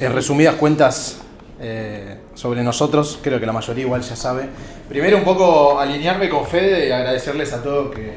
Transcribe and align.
en 0.00 0.12
resumidas 0.14 0.54
cuentas, 0.54 1.18
eh, 1.60 2.16
sobre 2.34 2.62
nosotros, 2.62 3.18
creo 3.22 3.38
que 3.38 3.44
la 3.44 3.52
mayoría 3.52 3.84
igual 3.84 4.00
ya 4.00 4.16
sabe. 4.16 4.48
Primero 4.88 5.18
un 5.18 5.24
poco 5.24 5.78
alinearme 5.78 6.30
con 6.30 6.46
Fede 6.46 6.88
y 6.88 6.90
agradecerles 6.90 7.52
a 7.52 7.62
todos 7.62 7.94
que, 7.94 8.14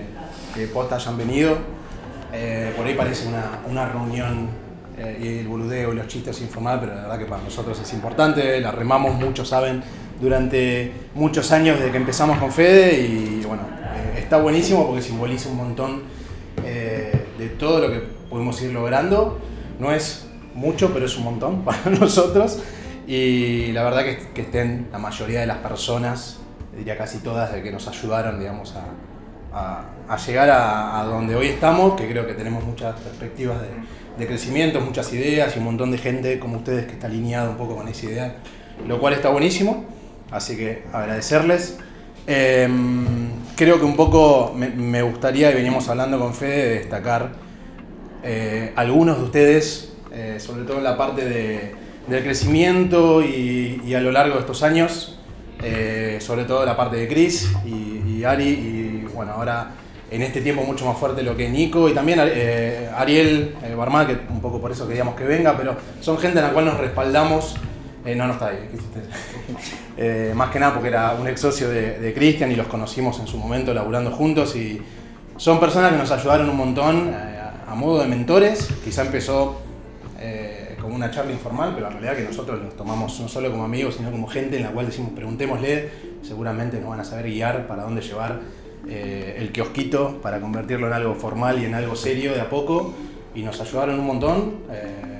que 0.55 0.67
posta 0.67 0.95
hayan 0.95 1.17
venido. 1.17 1.57
Eh, 2.31 2.73
por 2.77 2.87
ahí 2.87 2.93
parece 2.93 3.27
una, 3.27 3.59
una 3.69 3.85
reunión 3.89 4.47
eh, 4.97 5.19
y 5.21 5.39
el 5.39 5.47
boludeo 5.49 5.91
y 5.91 5.95
los 5.97 6.07
chistes 6.07 6.39
informal, 6.39 6.79
pero 6.79 6.95
la 6.95 7.01
verdad 7.01 7.19
que 7.19 7.25
para 7.25 7.43
nosotros 7.43 7.77
es 7.77 7.93
importante, 7.93 8.61
la 8.61 8.71
remamos, 8.71 9.15
muchos 9.15 9.49
saben, 9.49 9.83
durante 10.21 10.93
muchos 11.15 11.51
años 11.51 11.77
desde 11.79 11.91
que 11.91 11.97
empezamos 11.97 12.37
con 12.37 12.49
Fede 12.49 12.97
y 12.97 13.43
bueno, 13.45 13.63
está 14.17 14.37
buenísimo 14.37 14.87
porque 14.87 15.01
simboliza 15.01 15.49
un 15.49 15.57
montón 15.57 16.03
de 16.63 17.49
todo 17.59 17.79
lo 17.79 17.91
que 17.91 17.99
podemos 18.29 18.61
ir 18.61 18.71
logrando. 18.71 19.37
No 19.79 19.91
es 19.91 20.27
mucho, 20.55 20.93
pero 20.93 21.05
es 21.05 21.17
un 21.17 21.23
montón 21.25 21.61
para 21.65 21.89
nosotros. 21.89 22.59
Y 23.07 23.71
la 23.73 23.83
verdad 23.83 24.03
que, 24.05 24.17
que 24.33 24.41
estén 24.41 24.87
la 24.91 24.97
mayoría 24.99 25.41
de 25.41 25.47
las 25.47 25.57
personas, 25.57 26.39
diría 26.75 26.97
casi 26.97 27.17
todas, 27.19 27.51
de 27.53 27.61
que 27.61 27.71
nos 27.71 27.87
ayudaron, 27.87 28.39
digamos, 28.39 28.75
a, 28.75 29.85
a- 30.09 30.17
llegar 30.17 30.49
a, 30.51 31.03
donde 31.05 31.35
hoy 31.35 31.47
estamos, 31.47 31.99
que 31.99 32.07
creo 32.07 32.25
que 32.27 32.33
tenemos 32.33 32.63
muchas 32.63 32.95
perspectivas 32.99 33.57
de, 33.61 33.67
de 34.17 34.27
crecimiento, 34.27 34.79
muchas 34.79 35.11
ideas 35.13 35.55
y 35.55 35.59
un 35.59 35.65
montón 35.65 35.91
de 35.91 35.97
gente 35.97 36.39
como 36.39 36.57
ustedes 36.57 36.85
que 36.85 36.93
está 36.93 37.07
alineado 37.07 37.51
un 37.51 37.57
poco 37.57 37.75
con 37.75 37.87
esa 37.87 38.05
idea, 38.05 38.35
lo 38.87 38.99
cual 38.99 39.13
está 39.13 39.29
buenísimo. 39.29 39.85
Así 40.31 40.55
que 40.55 40.83
agradecerles. 40.93 41.77
Em, 42.25 43.31
creo 43.55 43.79
que 43.79 43.85
un 43.85 43.95
poco 43.95 44.53
me, 44.55 44.69
me 44.69 45.01
gustaría, 45.01 45.51
y 45.51 45.55
veníamos 45.55 45.89
hablando 45.89 46.19
con 46.19 46.33
Fede, 46.33 46.69
de 46.69 46.75
destacar 46.79 47.31
eh, 48.23 48.71
algunos 48.75 49.17
de 49.17 49.23
ustedes, 49.25 49.92
eh, 50.13 50.39
sobre 50.39 50.63
todo 50.63 50.77
en 50.77 50.83
la 50.83 50.97
parte 50.97 51.25
de- 51.25 51.75
del 52.07 52.23
crecimiento 52.23 53.21
y, 53.21 53.93
a 53.95 53.99
lo 54.01 54.11
largo 54.11 54.35
de 54.35 54.41
estos 54.41 54.63
años, 54.63 55.17
eh, 55.63 56.17
sobre 56.19 56.43
todo 56.45 56.65
la 56.65 56.75
parte 56.75 56.97
de 56.97 57.07
Chris 57.07 57.51
y, 57.65 58.23
Ari, 58.23 58.47
y 58.47 59.07
bueno, 59.13 59.33
ahora 59.33 59.71
en 60.11 60.21
este 60.21 60.41
tiempo 60.41 60.63
mucho 60.63 60.85
más 60.85 60.97
fuerte 60.97 61.23
lo 61.23 61.35
que 61.35 61.49
Nico 61.49 61.89
y 61.89 61.93
también 61.93 62.19
eh, 62.23 62.89
Ariel 62.95 63.55
Barmá, 63.77 64.05
que 64.07 64.17
un 64.29 64.39
poco 64.41 64.61
por 64.61 64.71
eso 64.71 64.87
queríamos 64.87 65.15
que 65.15 65.23
venga, 65.25 65.57
pero 65.57 65.75
son 65.99 66.17
gente 66.17 66.39
en 66.39 66.45
la 66.45 66.51
cual 66.51 66.65
nos 66.65 66.77
respaldamos. 66.77 67.55
No, 68.05 68.27
no 68.27 68.33
está 68.33 68.47
ahí. 68.47 68.69
más 70.35 70.49
que 70.51 70.59
nada 70.59 70.73
porque 70.73 70.89
era 70.89 71.15
un 71.19 71.27
ex 71.27 71.39
socio 71.39 71.69
de, 71.69 71.99
de 71.99 72.13
Cristian 72.13 72.51
y 72.51 72.55
los 72.55 72.67
conocimos 72.67 73.19
en 73.19 73.27
su 73.27 73.37
momento 73.37 73.73
laburando 73.73 74.11
juntos 74.11 74.55
y 74.55 74.81
son 75.37 75.59
personas 75.59 75.91
que 75.91 75.97
nos 75.97 76.11
ayudaron 76.11 76.49
un 76.49 76.57
montón 76.57 77.13
a, 77.67 77.75
modo 77.75 78.01
de 78.01 78.07
mentores. 78.07 78.69
Quizá 78.83 79.01
empezó 79.01 79.61
una 81.03 81.11
charla 81.11 81.33
informal, 81.33 81.73
pero 81.75 81.87
en 81.87 81.93
realidad 81.93 82.15
que 82.15 82.23
nosotros 82.23 82.61
los 82.61 82.77
tomamos 82.77 83.19
no 83.19 83.27
solo 83.27 83.51
como 83.51 83.65
amigos, 83.65 83.95
sino 83.95 84.09
como 84.09 84.25
gente 84.25 84.55
en 84.55 84.63
la 84.63 84.69
cual 84.69 84.85
decimos 84.85 85.11
preguntémosle, 85.11 85.89
seguramente 86.21 86.79
nos 86.79 86.89
van 86.89 87.01
a 87.01 87.03
saber 87.03 87.25
guiar 87.25 87.67
para 87.67 87.83
dónde 87.83 88.01
llevar 88.01 88.39
eh, 88.87 89.35
el 89.37 89.51
kiosquito 89.51 90.19
para 90.21 90.39
convertirlo 90.39 90.87
en 90.87 90.93
algo 90.93 91.13
formal 91.15 91.61
y 91.61 91.65
en 91.65 91.75
algo 91.75 91.97
serio 91.97 92.33
de 92.33 92.39
a 92.39 92.49
poco 92.49 92.93
y 93.35 93.41
nos 93.41 93.59
ayudaron 93.59 93.99
un 93.99 94.05
montón. 94.05 94.53
eh, 94.71 95.19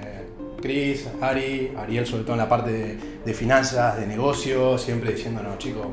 Chris, 0.62 1.09
Ari, 1.20 1.73
Ariel 1.78 2.08
sobre 2.08 2.23
todo 2.23 2.34
en 2.34 2.40
la 2.40 2.47
parte 2.47 2.97
de, 3.25 3.34
finanzas, 3.34 4.00
de 4.00 4.08
negocios, 4.08 4.81
siempre 4.81 5.12
diciéndonos 5.12 5.58
chicos, 5.58 5.88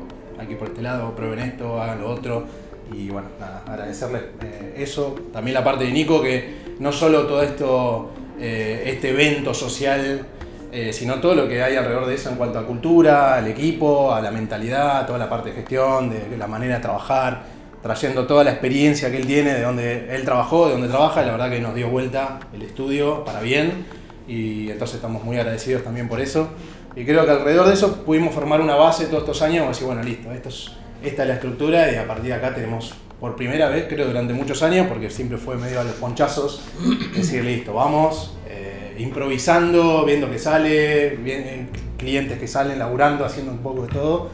ir 0.49 0.57
por 0.57 0.69
este 0.69 0.81
lado, 0.81 1.13
prueben 1.13 1.39
esto, 1.39 1.81
hagan 1.81 1.99
lo 1.99 2.09
otro. 2.09 2.45
Y 2.93 3.09
bueno, 3.09 3.27
nada, 3.37 3.63
agradecerles 3.67 4.21
eh, 4.41 4.75
eso. 4.77 5.15
También 5.33 5.55
la 5.55 5.63
parte 5.65 5.83
de 5.83 5.91
Nico, 5.91 6.21
que 6.21 6.55
no 6.79 6.93
solo 6.93 7.27
todo 7.27 7.41
esto, 7.41 8.11
eh, 8.41 8.83
este 8.87 9.09
evento 9.11 9.53
social, 9.53 10.25
eh, 10.71 10.91
sino 10.91 11.15
todo 11.15 11.35
lo 11.35 11.47
que 11.47 11.61
hay 11.61 11.75
alrededor 11.75 12.07
de 12.07 12.15
eso 12.15 12.29
en 12.29 12.35
cuanto 12.35 12.59
a 12.59 12.65
cultura, 12.65 13.35
al 13.35 13.47
equipo, 13.47 14.13
a 14.13 14.21
la 14.21 14.31
mentalidad, 14.31 15.05
toda 15.05 15.19
la 15.19 15.29
parte 15.29 15.49
de 15.49 15.55
gestión, 15.55 16.09
de 16.09 16.37
la 16.37 16.47
manera 16.47 16.75
de 16.75 16.81
trabajar, 16.81 17.43
trayendo 17.81 18.27
toda 18.27 18.43
la 18.43 18.51
experiencia 18.51 19.09
que 19.09 19.17
él 19.17 19.25
tiene, 19.25 19.53
de 19.53 19.61
donde 19.61 20.15
él 20.15 20.23
trabajó, 20.23 20.67
de 20.67 20.73
donde 20.73 20.87
trabaja, 20.87 21.23
y 21.23 21.25
la 21.25 21.31
verdad 21.31 21.49
que 21.49 21.59
nos 21.59 21.73
dio 21.73 21.89
vuelta 21.89 22.39
el 22.53 22.61
estudio 22.61 23.25
para 23.25 23.41
bien, 23.41 23.85
y 24.27 24.69
entonces 24.69 24.97
estamos 24.97 25.23
muy 25.23 25.37
agradecidos 25.37 25.83
también 25.83 26.07
por 26.07 26.21
eso. 26.21 26.49
Y 26.95 27.05
creo 27.05 27.25
que 27.25 27.31
alrededor 27.31 27.67
de 27.67 27.73
eso 27.73 28.03
pudimos 28.03 28.33
formar 28.33 28.61
una 28.61 28.75
base 28.75 29.05
todos 29.05 29.23
estos 29.23 29.41
años, 29.41 29.67
decir, 29.67 29.87
bueno, 29.87 30.03
listo, 30.03 30.31
esto 30.31 30.49
es, 30.49 30.71
esta 31.01 31.23
es 31.23 31.27
la 31.27 31.33
estructura, 31.35 31.91
y 31.91 31.95
a 31.95 32.07
partir 32.07 32.25
de 32.27 32.33
acá 32.33 32.53
tenemos 32.53 32.93
por 33.19 33.35
primera 33.35 33.69
vez, 33.69 33.85
creo 33.87 34.07
durante 34.07 34.33
muchos 34.33 34.63
años, 34.63 34.87
porque 34.87 35.09
siempre 35.09 35.37
fue 35.37 35.55
medio 35.55 35.79
a 35.79 35.83
los 35.83 35.93
ponchazos, 35.93 36.63
decir, 37.15 37.43
listo, 37.43 37.73
vamos, 37.73 38.35
eh, 38.49 38.95
improvisando, 38.97 40.05
viendo 40.05 40.29
que 40.29 40.39
sale, 40.39 41.11
bien- 41.17 41.69
clientes 41.97 42.39
que 42.39 42.47
salen, 42.47 42.79
laburando, 42.79 43.23
haciendo 43.25 43.51
un 43.51 43.59
poco 43.59 43.83
de 43.83 43.89
todo, 43.89 44.29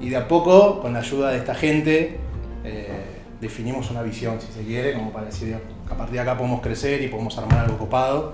y 0.00 0.08
de 0.10 0.16
a 0.16 0.28
poco, 0.28 0.80
con 0.80 0.92
la 0.92 1.00
ayuda 1.00 1.30
de 1.30 1.38
esta 1.38 1.54
gente, 1.54 2.18
eh, 2.64 2.88
definimos 3.40 3.90
una 3.90 4.02
visión, 4.02 4.40
si 4.40 4.52
se 4.52 4.64
quiere, 4.64 4.94
como 4.94 5.12
para 5.12 5.26
decir 5.26 5.56
a 5.90 5.94
partir 5.94 6.14
de 6.14 6.20
acá 6.20 6.36
podemos 6.36 6.60
crecer 6.60 7.02
y 7.02 7.08
podemos 7.08 7.36
armar 7.38 7.60
algo 7.64 7.78
copado. 7.78 8.32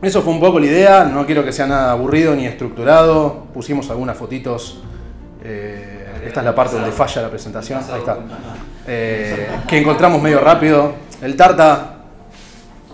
Eso 0.00 0.22
fue 0.22 0.32
un 0.32 0.40
poco 0.40 0.60
la 0.60 0.66
idea, 0.66 1.04
no 1.04 1.26
quiero 1.26 1.44
que 1.44 1.52
sea 1.52 1.66
nada 1.66 1.90
aburrido 1.92 2.34
ni 2.36 2.46
estructurado, 2.46 3.46
pusimos 3.52 3.90
algunas 3.90 4.16
fotitos, 4.16 4.80
eh, 5.42 5.97
esta 6.28 6.40
es 6.40 6.44
la 6.46 6.54
parte 6.54 6.76
donde 6.76 6.92
falla 6.92 7.22
la 7.22 7.28
presentación, 7.30 7.80
ahí 7.92 7.98
está, 8.00 8.18
Eh, 8.86 9.48
que 9.68 9.78
encontramos 9.78 10.22
medio 10.22 10.40
rápido. 10.40 10.94
El 11.20 11.36
Tarta 11.36 11.94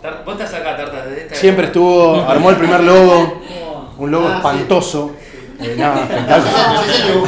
Tar- 0.02 0.22
Vos 0.24 0.34
estás 0.40 0.54
acá, 0.60 0.76
Tarta, 0.76 1.04
desde 1.06 1.22
esta 1.22 1.34
siempre 1.36 1.66
estuvo, 1.66 2.16
armó 2.28 2.50
el 2.50 2.56
primer 2.56 2.80
logo, 2.82 3.42
un 3.98 4.10
logo 4.10 4.28
espantoso, 4.32 5.14
eh, 5.60 5.74
nada, 5.78 6.06
logo. 7.08 7.26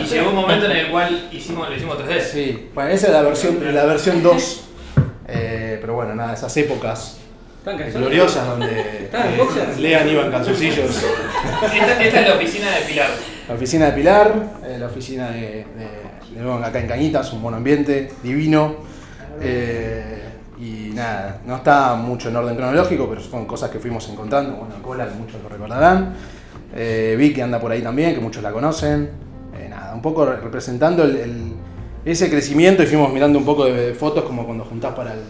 Y 0.00 0.04
llegó 0.06 0.28
un 0.30 0.36
momento 0.36 0.66
en 0.66 0.72
el 0.72 0.90
cual 0.90 1.28
hicimos, 1.32 1.68
lo 1.68 1.74
hicimos 1.74 1.98
3D. 1.98 2.20
Sí, 2.20 2.70
bueno, 2.74 2.90
esa 2.90 3.06
es 3.08 3.12
la 3.12 3.22
versión, 3.22 3.74
la 3.74 3.84
versión 3.84 4.22
2, 4.22 4.60
eh, 5.28 5.78
pero 5.80 5.94
bueno, 5.94 6.14
nada, 6.14 6.34
esas 6.34 6.56
épocas 6.56 7.18
gloriosas 7.94 8.46
donde 8.46 9.08
eh, 9.12 9.74
Lean 9.78 10.08
iba 10.08 10.24
en 10.24 10.30
calzoncillos. 10.30 10.90
Esta, 11.74 12.02
esta 12.02 12.20
es 12.20 12.28
la 12.28 12.34
oficina 12.34 12.70
de 12.70 12.80
Pilar. 12.82 13.08
La 13.48 13.54
oficina 13.54 13.86
de 13.86 13.92
Pilar, 13.92 14.32
eh, 14.64 14.76
la 14.78 14.86
oficina 14.86 15.30
de, 15.30 15.40
de- 15.40 16.34
de- 16.36 16.44
bueno, 16.44 16.64
acá 16.64 16.78
en 16.80 16.86
Cañitas, 16.86 17.32
un 17.32 17.42
buen 17.42 17.54
ambiente, 17.54 18.10
divino. 18.22 18.76
eh, 19.40 20.18
y 20.60 20.90
nada, 20.94 21.40
no 21.46 21.56
está 21.56 21.94
mucho 21.96 22.28
en 22.28 22.36
orden 22.36 22.54
cronológico, 22.54 23.08
pero 23.08 23.20
son 23.20 23.46
cosas 23.46 23.70
que 23.70 23.80
fuimos 23.80 24.08
encontrando. 24.08 24.54
Bueno, 24.56 24.74
Cola, 24.82 25.08
que 25.08 25.14
muchos 25.14 25.42
lo 25.42 25.48
recordarán. 25.48 26.14
Eh, 26.74 27.16
Vicky 27.18 27.40
anda 27.40 27.58
por 27.60 27.72
ahí 27.72 27.82
también, 27.82 28.14
que 28.14 28.20
muchos 28.20 28.42
la 28.42 28.52
conocen. 28.52 29.10
Eh, 29.58 29.68
nada, 29.68 29.92
un 29.94 30.02
poco 30.02 30.24
representando 30.24 31.02
el- 31.04 31.16
el- 31.16 31.52
ese 32.04 32.30
crecimiento 32.30 32.82
y 32.82 32.86
fuimos 32.86 33.12
mirando 33.12 33.38
un 33.38 33.44
poco 33.44 33.64
de, 33.64 33.72
de 33.88 33.94
fotos 33.94 34.22
como 34.24 34.44
cuando 34.46 34.64
juntás 34.64 34.94
para 34.94 35.14
el, 35.14 35.20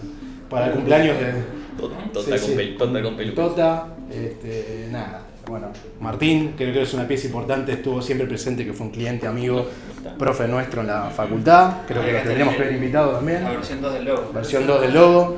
para 0.50 0.66
el 0.66 0.72
cumpleaños 0.72 1.18
de, 1.18 1.32
Tota 1.80 2.20
Sí, 2.22 2.30
con, 2.30 2.38
sí. 2.38 2.54
pel- 2.54 2.76
tota 2.76 3.02
con 3.02 3.16
peluca. 3.16 3.42
Tota, 3.42 3.86
este, 4.10 4.88
nada. 4.90 5.22
Bueno, 5.46 5.68
Martín, 6.00 6.54
creo 6.56 6.72
que 6.72 6.82
es 6.82 6.94
una 6.94 7.06
pieza 7.06 7.26
importante, 7.26 7.72
estuvo 7.72 8.00
siempre 8.00 8.26
presente, 8.26 8.64
que 8.64 8.72
fue 8.72 8.86
un 8.86 8.92
cliente, 8.92 9.26
amigo, 9.26 9.68
profe 10.18 10.46
nuestro 10.48 10.80
en 10.82 10.86
la 10.86 11.10
facultad. 11.10 11.78
Creo 11.86 12.04
que 12.04 12.12
lo 12.12 12.18
tendríamos 12.22 12.54
que 12.54 12.62
haber 12.62 12.74
invitado 12.74 13.10
también. 13.12 13.44
La 13.44 13.50
versión 13.50 13.80
2 13.82 13.92
del 13.94 14.04
logo. 14.04 14.30
Versión 14.32 14.66
2 14.66 14.80
del 14.82 14.94
logo. 14.94 15.36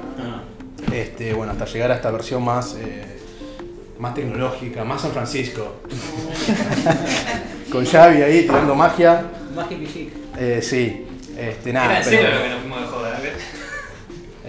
Este, 0.92 1.32
bueno, 1.32 1.52
hasta 1.52 1.64
llegar 1.64 1.90
a 1.90 1.94
esta 1.96 2.10
versión 2.10 2.44
más, 2.44 2.76
eh, 2.78 3.02
más 3.98 4.14
tecnológica, 4.14 4.84
más 4.84 5.00
San 5.00 5.12
Francisco. 5.12 5.76
Con 7.72 7.84
Xavi 7.84 8.22
ahí 8.22 8.42
tirando 8.42 8.74
magia. 8.74 9.24
Magic 9.56 9.78
Physique. 9.78 10.12
Eh, 10.38 10.60
sí, 10.62 11.06
este, 11.38 11.70
Era 11.70 11.82
nada. 11.86 11.98
en 11.98 12.04
serio 12.04 12.20
pero- 12.22 12.36
lo 12.36 12.42
que 12.42 12.48
nos 12.50 12.58
fuimos 12.60 12.80
de 12.82 12.86
joda. 12.88 13.18
¿eh? 13.22 13.32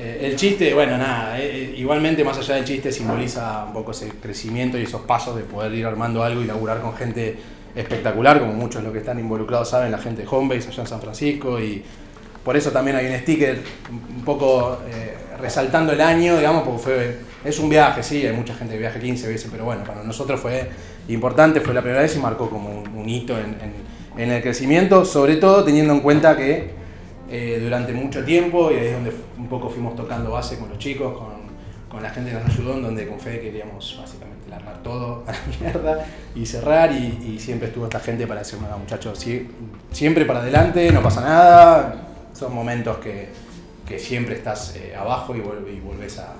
Eh, 0.06 0.20
el 0.28 0.36
chiste, 0.36 0.72
bueno, 0.76 0.98
nada, 1.00 1.40
eh, 1.40 1.50
eh, 1.52 1.74
igualmente 1.78 2.24
más 2.24 2.38
allá 2.38 2.56
del 2.56 2.64
chiste 2.64 2.92
simboliza 2.92 3.66
un 3.66 3.74
poco 3.74 3.90
ese 3.90 4.10
crecimiento 4.22 4.78
y 4.78 4.84
esos 4.84 5.02
pasos 5.02 5.36
de 5.36 5.42
poder 5.42 5.74
ir 5.74 5.84
armando 5.86 6.22
algo 6.24 6.44
y 6.44 6.46
laburar 6.46 6.80
con 6.80 6.96
gente 6.96 7.36
espectacular, 7.76 8.40
como 8.40 8.54
muchos 8.54 8.82
de 8.82 8.84
los 8.84 8.94
que 8.94 9.00
están 9.00 9.18
involucrados 9.20 9.70
saben, 9.70 9.92
la 9.92 9.98
gente 9.98 10.22
de 10.22 10.28
Homebase 10.30 10.70
allá 10.70 10.82
en 10.84 10.88
San 10.88 11.02
Francisco 11.02 11.60
y 11.60 11.84
por 12.44 12.56
eso 12.56 12.70
también 12.70 12.96
hay 12.98 13.08
un 13.08 13.18
sticker 13.20 13.60
un 13.90 14.24
poco 14.24 14.78
resaltando 15.42 15.92
el 15.92 16.00
año, 16.02 16.38
digamos, 16.38 16.62
porque 16.64 16.80
fue, 16.84 17.18
es 17.44 17.58
un 17.58 17.68
viaje, 17.70 18.04
sí, 18.04 18.26
hay 18.28 18.36
mucha 18.36 18.54
gente 18.54 18.76
que 18.76 18.80
viaja 18.82 19.00
15 19.00 19.28
veces, 19.28 19.50
pero 19.52 19.66
bueno, 19.66 19.84
para 19.84 20.04
nosotros 20.04 20.40
fue 20.40 20.70
importante, 21.10 21.60
fue 21.62 21.74
la 21.74 21.82
primera 21.82 22.04
vez 22.04 22.16
y 22.16 22.20
marcó 22.20 22.48
como 22.50 22.84
un, 22.96 23.10
hito 23.10 23.36
en, 23.38 23.46
en- 23.60 23.96
en 24.24 24.32
el 24.32 24.42
crecimiento, 24.44 25.04
sobre 25.04 25.38
todo 25.38 25.64
teniendo 25.64 25.94
en 25.94 26.00
cuenta 26.02 26.38
que 26.38 26.70
durante 27.62 27.92
mucho 27.92 28.24
tiempo 28.24 28.72
y 28.72 28.76
ahí 28.76 28.86
es 28.86 28.94
donde 28.94 29.12
un 29.46 29.50
poco 29.50 29.70
fuimos 29.70 29.96
tocando 29.96 30.32
base 30.32 30.58
con 30.58 30.70
los 30.70 30.80
chicos, 30.80 31.16
con, 31.18 31.46
con 31.88 32.02
la 32.02 32.10
gente 32.10 32.32
que 32.32 32.38
nos 32.38 32.46
ayudó, 32.50 32.74
en 32.74 32.82
donde 32.84 33.08
con 33.08 33.20
Fede 33.20 33.40
queríamos 33.42 33.96
básicamente 34.02 34.50
largar 34.50 34.82
todo 34.84 35.24
a 35.28 35.32
la 35.32 35.38
mierda 35.62 36.06
y 36.36 36.46
cerrar 36.46 36.92
y, 36.92 37.34
y 37.36 37.40
siempre 37.40 37.68
estuvo 37.68 37.86
esta 37.86 38.00
gente 38.00 38.26
para 38.28 38.40
decirme, 38.40 38.68
no 38.68 38.78
muchachos, 38.80 39.24
siempre 39.92 40.26
para 40.26 40.40
adelante, 40.40 40.92
no 40.92 41.02
pasa 41.04 41.22
nada, 41.22 41.96
son 42.34 42.54
momentos 42.56 42.98
que, 42.98 43.30
que 43.88 44.00
siempre 44.00 44.36
estás 44.36 44.76
eh, 44.78 44.96
abajo 44.96 45.36
y, 45.36 45.40
vuelve- 45.42 45.76
y 45.78 45.80
volvés 45.80 46.18
a, 46.20 46.34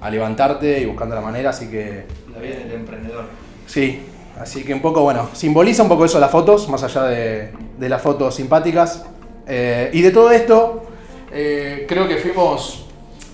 a 0.00 0.10
levantarte 0.10 0.80
y 0.80 0.86
buscando 0.86 1.14
la 1.16 1.20
manera, 1.20 1.50
así 1.50 1.68
que 1.68 2.06
La 2.32 2.38
vida 2.40 2.56
del 2.58 2.72
emprendedor. 2.72 3.24
sí, 3.66 4.02
así 4.40 4.62
que 4.64 4.72
un 4.72 4.80
poco, 4.80 5.02
bueno, 5.02 5.28
simboliza 5.32 5.82
un 5.82 5.88
poco 5.88 6.04
eso 6.04 6.18
las 6.20 6.30
fotos, 6.30 6.68
más 6.68 6.82
allá 6.84 7.02
de, 7.04 7.50
de 7.78 7.88
las 7.88 8.00
fotos 8.00 8.34
simpáticas. 8.36 9.04
Eh, 9.46 9.90
y 9.92 10.00
de 10.02 10.10
todo 10.12 10.30
esto, 10.30 10.84
eh, 11.32 11.86
creo 11.88 12.06
que 12.06 12.16
fuimos 12.16 12.86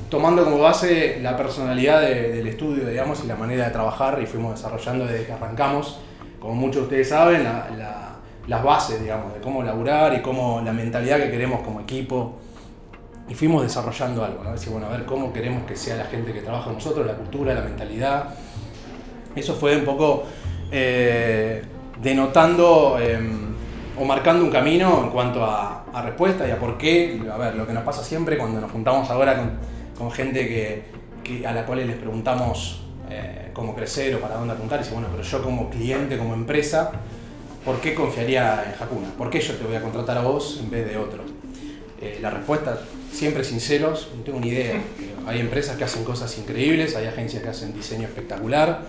tomando 0.09 0.45
como 0.45 0.59
base 0.59 1.19
la 1.21 1.37
personalidad 1.37 2.01
de- 2.01 2.33
del 2.33 2.47
estudio, 2.47 2.87
digamos, 2.89 3.23
y 3.25 3.27
la 3.27 3.37
manera 3.37 3.65
de 3.67 3.71
trabajar, 3.71 4.19
y 4.23 4.27
fuimos 4.27 4.55
desarrollando 4.57 5.05
desde 5.07 5.27
que 5.27 5.33
arrancamos, 5.33 5.99
como 6.41 6.55
muchos 6.55 6.77
de 6.77 6.83
ustedes 6.83 7.09
saben, 7.11 7.45
la- 7.45 7.69
la- 7.77 8.17
las 8.47 8.63
bases, 8.65 9.03
digamos, 9.03 9.35
de 9.35 9.41
cómo 9.41 9.63
laburar 9.63 10.15
y 10.15 10.23
cómo 10.23 10.63
la 10.65 10.73
mentalidad 10.73 11.19
que 11.19 11.31
queremos 11.31 11.61
como 11.61 11.81
equipo. 11.81 12.39
Y 13.29 13.35
fuimos 13.35 13.63
desarrollando 13.63 14.25
algo, 14.25 14.43
¿no? 14.43 14.53
Decir, 14.53 14.71
bueno, 14.71 14.87
a 14.87 14.91
ver 14.91 15.05
cómo 15.05 15.31
queremos 15.35 15.65
que 15.67 15.77
sea 15.77 15.97
la 15.97 16.05
gente 16.07 16.33
que 16.33 16.41
trabaja 16.41 16.65
con 16.67 16.75
nosotros, 16.75 17.05
la 17.07 17.13
cultura, 17.13 17.53
la 17.53 17.61
mentalidad. 17.61 18.31
Eso 19.37 19.55
fue 19.55 19.77
un 19.77 19.85
poco 19.85 20.23
eh, 20.71 21.63
denotando 22.01 22.97
eh, 22.99 23.19
o 23.99 24.05
marcando 24.05 24.45
un 24.45 24.51
camino 24.51 25.03
en 25.05 25.11
cuanto 25.11 25.45
a, 25.45 25.85
a 25.93 26.03
respuesta 26.03 26.47
y 26.47 26.51
a 26.51 26.59
por 26.59 26.79
qué. 26.79 27.21
A 27.33 27.37
ver, 27.37 27.55
lo 27.57 27.67
que 27.67 27.73
nos 27.73 27.83
pasa 27.85 28.03
siempre 28.05 28.39
cuando 28.39 28.61
nos 28.61 28.71
juntamos 28.71 29.11
ahora 29.11 29.37
con, 29.37 29.51
con 29.99 30.11
gente 30.13 30.47
que, 30.47 30.83
que- 31.25 31.47
a 31.47 31.53
la 31.53 31.65
cual 31.67 31.87
les 31.87 31.97
preguntamos 31.97 32.83
eh, 33.11 33.51
cómo 33.53 33.75
crecer 33.75 34.15
o 34.15 34.21
para 34.21 34.37
dónde 34.37 34.55
apuntar, 34.55 34.79
y 34.79 34.83
dice, 34.83 34.95
bueno, 34.95 35.09
pero 35.11 35.23
yo 35.23 35.43
como 35.43 35.69
cliente, 35.71 36.17
como 36.19 36.35
empresa, 36.35 36.93
¿por 37.65 37.81
qué 37.81 37.95
confiaría 37.95 38.65
en 38.67 38.83
Hakuna? 38.83 39.09
¿Por 39.17 39.31
qué 39.31 39.41
yo 39.41 39.55
te 39.55 39.65
voy 39.65 39.77
a 39.77 39.83
contratar 39.83 40.17
a 40.19 40.23
vos 40.23 40.61
en 40.63 40.71
vez 40.71 40.89
de 40.89 40.97
otro? 40.97 41.23
Eh, 42.01 42.19
la 42.23 42.31
respuesta, 42.31 42.79
siempre 43.13 43.43
sinceros, 43.43 44.11
no 44.17 44.23
tengo 44.23 44.39
ni 44.39 44.49
idea. 44.49 44.81
Hay 45.27 45.41
empresas 45.41 45.77
que 45.77 45.85
hacen 45.85 46.05
cosas 46.05 46.39
increíbles, 46.39 46.95
hay 46.95 47.07
agencias 47.07 47.43
que 47.43 47.49
hacen 47.49 47.75
diseño 47.75 48.05
espectacular, 48.07 48.83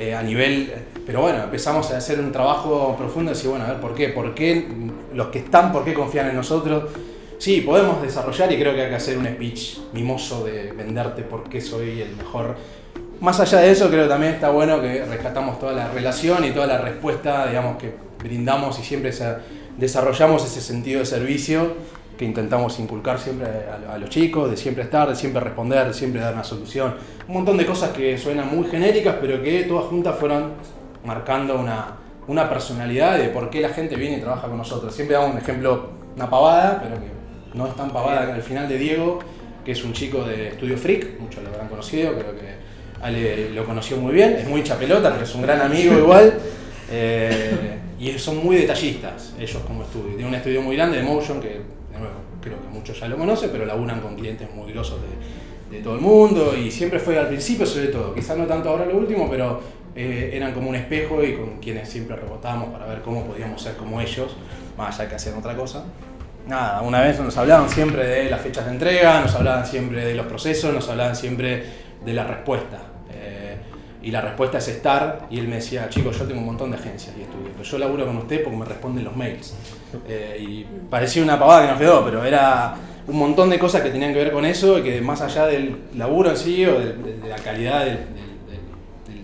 eh, 0.00 0.14
a 0.14 0.22
nivel... 0.22 0.72
Pero 1.06 1.22
bueno, 1.22 1.42
empezamos 1.44 1.90
a 1.90 1.96
hacer 1.96 2.18
un 2.20 2.32
trabajo 2.32 2.94
profundo 2.96 3.30
y 3.32 3.34
decir, 3.34 3.50
bueno, 3.50 3.64
a 3.64 3.68
ver, 3.72 3.80
¿por 3.80 3.94
qué? 3.94 4.08
¿Por 4.08 4.34
qué 4.34 4.66
los 5.12 5.26
que 5.28 5.40
están, 5.40 5.72
por 5.72 5.84
qué 5.84 5.92
confían 5.92 6.28
en 6.30 6.36
nosotros? 6.36 6.84
Sí, 7.38 7.62
podemos 7.62 8.00
desarrollar 8.00 8.52
y 8.52 8.58
creo 8.58 8.74
que 8.74 8.82
hay 8.82 8.88
que 8.90 8.94
hacer 8.96 9.18
un 9.18 9.26
speech 9.26 9.78
mimoso 9.92 10.44
de 10.44 10.72
venderte 10.72 11.22
por 11.22 11.48
qué 11.48 11.60
soy 11.60 12.00
el 12.02 12.14
mejor. 12.16 12.54
Más 13.20 13.40
allá 13.40 13.58
de 13.58 13.70
eso, 13.72 13.88
creo 13.88 14.04
que 14.04 14.08
también 14.08 14.34
está 14.34 14.50
bueno 14.50 14.80
que 14.80 15.04
rescatamos 15.04 15.58
toda 15.58 15.72
la 15.72 15.90
relación 15.90 16.44
y 16.44 16.50
toda 16.52 16.66
la 16.66 16.78
respuesta, 16.78 17.46
digamos, 17.48 17.76
que 17.78 17.92
brindamos 18.22 18.78
y 18.78 18.82
siempre 18.82 19.10
esa- 19.10 19.40
desarrollamos 19.78 20.44
ese 20.44 20.60
sentido 20.60 21.00
de 21.00 21.06
servicio 21.06 21.74
que 22.20 22.26
intentamos 22.26 22.78
inculcar 22.78 23.18
siempre 23.18 23.46
a, 23.48 23.94
a 23.94 23.96
los 23.96 24.10
chicos, 24.10 24.50
de 24.50 24.58
siempre 24.58 24.84
estar, 24.84 25.08
de 25.08 25.16
siempre 25.16 25.40
responder, 25.40 25.86
de 25.86 25.94
siempre 25.94 26.20
dar 26.20 26.34
una 26.34 26.44
solución. 26.44 26.94
Un 27.26 27.32
montón 27.32 27.56
de 27.56 27.64
cosas 27.64 27.92
que 27.92 28.18
suenan 28.18 28.54
muy 28.54 28.68
genéricas, 28.68 29.16
pero 29.22 29.42
que 29.42 29.62
todas 29.62 29.86
juntas 29.86 30.16
fueron 30.18 30.52
marcando 31.02 31.58
una, 31.58 31.96
una 32.28 32.46
personalidad 32.46 33.16
de 33.16 33.30
por 33.30 33.48
qué 33.48 33.62
la 33.62 33.70
gente 33.70 33.96
viene 33.96 34.18
y 34.18 34.20
trabaja 34.20 34.48
con 34.48 34.58
nosotros. 34.58 34.94
Siempre 34.94 35.16
damos 35.16 35.32
un 35.32 35.38
ejemplo, 35.38 35.92
una 36.14 36.28
pavada, 36.28 36.82
pero 36.82 36.96
que 36.96 37.08
no 37.54 37.66
es 37.66 37.74
tan 37.74 37.90
pavada 37.90 38.26
que 38.26 38.32
al 38.32 38.42
final 38.42 38.68
de 38.68 38.76
Diego, 38.76 39.20
que 39.64 39.72
es 39.72 39.82
un 39.82 39.94
chico 39.94 40.22
de 40.22 40.48
Estudio 40.48 40.76
Freak, 40.76 41.18
muchos 41.20 41.42
lo 41.42 41.48
habrán 41.48 41.68
conocido, 41.68 42.12
creo 42.12 42.38
que 42.38 42.60
Ale 43.00 43.48
lo 43.54 43.64
conoció 43.64 43.96
muy 43.96 44.12
bien, 44.12 44.34
es 44.34 44.46
muy 44.46 44.62
chapelota, 44.62 45.10
pero 45.10 45.24
es 45.24 45.34
un 45.34 45.40
gran 45.40 45.62
amigo 45.62 45.94
igual. 45.94 46.34
Eh, 46.92 47.78
y 48.00 48.18
son 48.18 48.44
muy 48.44 48.56
detallistas 48.56 49.34
ellos 49.38 49.62
como 49.64 49.82
estudio. 49.82 50.08
Tienen 50.08 50.26
un 50.26 50.34
estudio 50.34 50.62
muy 50.62 50.74
grande 50.74 50.96
de 50.96 51.04
motion 51.04 51.40
que, 51.40 51.48
de 51.48 51.98
nuevo, 51.98 52.14
creo 52.40 52.60
que 52.60 52.66
muchos 52.80 52.98
ya 52.98 53.08
lo 53.08 53.16
conocen, 53.16 53.50
pero 53.52 53.64
laburan 53.64 54.00
con 54.00 54.16
clientes 54.16 54.48
muy 54.54 54.72
grosos 54.72 54.98
de, 55.02 55.76
de 55.76 55.82
todo 55.82 55.94
el 55.94 56.00
mundo 56.00 56.54
y 56.56 56.70
siempre 56.70 56.98
fue 56.98 57.18
al 57.18 57.28
principio 57.28 57.64
sobre 57.64 57.88
todo, 57.88 58.14
quizás 58.14 58.36
no 58.36 58.46
tanto 58.46 58.70
ahora 58.70 58.86
lo 58.86 58.96
último, 58.96 59.28
pero 59.30 59.60
eh, 59.94 60.30
eran 60.34 60.52
como 60.52 60.70
un 60.70 60.76
espejo 60.76 61.22
y 61.22 61.34
con 61.34 61.58
quienes 61.58 61.88
siempre 61.88 62.16
rebotábamos 62.16 62.70
para 62.70 62.86
ver 62.86 63.02
cómo 63.02 63.24
podíamos 63.24 63.60
ser 63.60 63.76
como 63.76 64.00
ellos, 64.00 64.36
más 64.76 64.98
allá 64.98 65.08
que 65.08 65.14
hacer 65.16 65.34
otra 65.34 65.56
cosa. 65.56 65.84
Nada, 66.46 66.80
una 66.82 67.02
vez 67.02 67.20
nos 67.20 67.36
hablaban 67.36 67.68
siempre 67.68 68.06
de 68.06 68.30
las 68.30 68.40
fechas 68.40 68.64
de 68.66 68.72
entrega, 68.72 69.20
nos 69.20 69.34
hablaban 69.34 69.66
siempre 69.66 70.04
de 70.04 70.14
los 70.14 70.26
procesos, 70.26 70.72
nos 70.72 70.88
hablaban 70.88 71.14
siempre 71.14 71.64
de 72.04 72.12
la 72.14 72.24
respuesta. 72.24 72.78
Y 74.02 74.10
la 74.10 74.22
respuesta 74.22 74.58
es 74.58 74.68
estar, 74.68 75.26
y 75.30 75.38
él 75.38 75.46
me 75.46 75.56
decía, 75.56 75.88
chicos, 75.90 76.18
yo 76.18 76.24
tengo 76.24 76.40
un 76.40 76.46
montón 76.46 76.70
de 76.70 76.78
agencias 76.78 77.14
y 77.18 77.22
estudios, 77.22 77.50
pero 77.52 77.64
yo 77.64 77.78
laburo 77.78 78.06
con 78.06 78.16
usted 78.16 78.42
porque 78.42 78.56
me 78.56 78.64
responden 78.64 79.04
los 79.04 79.14
mails. 79.14 79.54
Eh, 80.08 80.38
y 80.40 80.66
parecía 80.88 81.22
una 81.22 81.38
pavada 81.38 81.62
que 81.62 81.70
nos 81.72 81.78
quedó, 81.78 82.04
pero 82.04 82.24
era 82.24 82.76
un 83.06 83.18
montón 83.18 83.50
de 83.50 83.58
cosas 83.58 83.82
que 83.82 83.90
tenían 83.90 84.14
que 84.14 84.20
ver 84.20 84.32
con 84.32 84.46
eso 84.46 84.78
y 84.78 84.82
que 84.82 85.00
más 85.02 85.20
allá 85.20 85.46
del 85.46 85.76
laburo 85.96 86.30
en 86.30 86.36
sí 86.36 86.64
o 86.64 86.78
de, 86.78 87.18
la 87.28 87.36
calidad 87.36 87.84
del, 87.84 87.98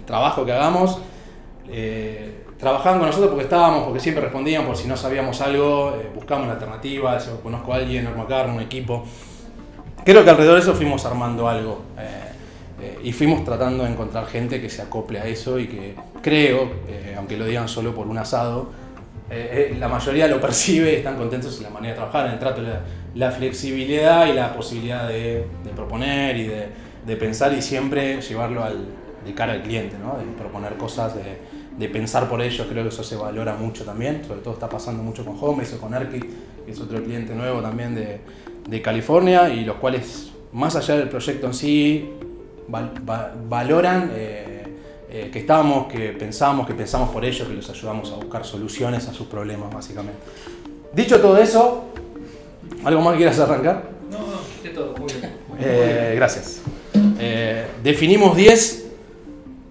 trabajo 0.04 0.44
que 0.44 0.52
hagamos, 0.52 1.00
eh, 1.68 2.44
trabajaban 2.58 3.00
con 3.00 3.08
nosotros 3.08 3.30
porque 3.30 3.44
estábamos, 3.44 3.84
porque 3.84 3.98
siempre 3.98 4.22
respondían, 4.22 4.64
por 4.64 4.76
si 4.76 4.86
no 4.86 4.96
sabíamos 4.96 5.40
algo, 5.40 5.96
eh, 6.00 6.10
buscamos 6.14 6.44
una 6.44 6.52
alternativa, 6.52 7.18
conozco 7.42 7.72
a 7.72 7.76
alguien, 7.76 8.06
armo 8.06 8.22
acá, 8.22 8.44
un 8.44 8.60
equipo. 8.60 9.04
Creo 10.04 10.22
que 10.22 10.30
alrededor 10.30 10.56
de 10.56 10.60
eso 10.60 10.74
fuimos 10.74 11.04
armando 11.04 11.48
algo 11.48 11.80
eh, 12.78 12.98
y 13.04 13.12
fuimos 13.12 13.42
tratando 13.44 13.84
de 13.84 13.90
encontrar 13.90 14.26
gente 14.26 14.60
que 14.60 14.68
se 14.68 14.82
acople 14.82 15.18
a 15.18 15.26
eso 15.26 15.58
y 15.58 15.66
que 15.66 15.94
creo, 16.20 16.70
eh, 16.88 17.14
aunque 17.16 17.36
lo 17.36 17.46
digan 17.46 17.68
solo 17.68 17.94
por 17.94 18.06
un 18.06 18.18
asado, 18.18 18.70
eh, 19.30 19.74
la 19.78 19.88
mayoría 19.88 20.28
lo 20.28 20.40
percibe 20.42 20.92
y 20.92 20.96
están 20.96 21.16
contentos 21.16 21.56
en 21.56 21.64
la 21.64 21.70
manera 21.70 21.94
de 21.94 21.96
trabajar, 22.00 22.26
en 22.26 22.32
el 22.32 22.38
trato, 22.38 22.62
la, 23.14 23.30
flexibilidad 23.30 24.26
y 24.26 24.34
la 24.34 24.54
posibilidad 24.54 25.08
de, 25.08 25.46
proponer 25.74 26.36
y 26.36 26.48
de, 26.48 27.16
pensar 27.16 27.54
y 27.54 27.62
siempre 27.62 28.20
llevarlo 28.20 28.62
al, 28.62 28.84
de 29.24 29.34
cara 29.34 29.54
al 29.54 29.62
cliente, 29.62 29.96
¿no? 29.98 30.18
de 30.18 30.24
proponer 30.36 30.74
cosas, 30.74 31.14
de, 31.14 31.22
de 31.78 31.88
pensar 31.88 32.28
por 32.28 32.42
ellos, 32.42 32.66
creo 32.68 32.82
que 32.82 32.90
eso 32.90 33.02
se 33.02 33.16
valora 33.16 33.54
mucho 33.54 33.84
también, 33.84 34.22
sobre 34.26 34.42
todo 34.42 34.52
está 34.52 34.68
pasando 34.68 35.02
mucho 35.02 35.24
con 35.24 35.36
Homes 35.40 35.72
o 35.72 35.80
con 35.80 35.94
Erki, 35.94 36.20
que 36.20 36.72
es 36.72 36.78
otro 36.78 37.02
cliente 37.02 37.34
nuevo 37.34 37.62
también 37.62 37.94
de 37.94 38.82
California 38.82 39.48
y 39.48 39.64
los 39.64 39.76
cuales, 39.76 40.32
más 40.52 40.76
allá 40.76 40.98
del 40.98 41.08
proyecto 41.08 41.46
en 41.46 41.54
sí, 41.54 42.10
val- 42.68 42.92
va- 43.08 43.32
valoran 43.48 44.10
eh, 44.14 44.64
eh, 45.10 45.30
que 45.32 45.38
estamos, 45.40 45.86
que 45.86 46.10
pensamos, 46.10 46.66
que 46.66 46.74
pensamos 46.74 47.10
por 47.10 47.24
ellos, 47.24 47.46
que 47.48 47.54
los 47.54 47.68
ayudamos 47.70 48.12
a 48.12 48.16
buscar 48.16 48.44
soluciones 48.44 49.06
a 49.08 49.12
sus 49.12 49.26
problemas, 49.26 49.72
básicamente. 49.72 50.18
Dicho 50.92 51.20
todo 51.20 51.38
eso, 51.38 51.84
¿algo 52.84 53.00
más 53.02 53.12
que 53.12 53.18
quieras 53.18 53.38
arrancar? 53.40 53.84
No, 54.10 54.18
no, 54.18 54.26
de 54.62 54.70
todo, 54.70 54.94
muy 54.96 55.06
bien. 55.12 55.36
Eh, 55.58 56.12
gracias. 56.16 56.60
Eh, 57.18 57.64
definimos 57.82 58.36
10 58.36 58.88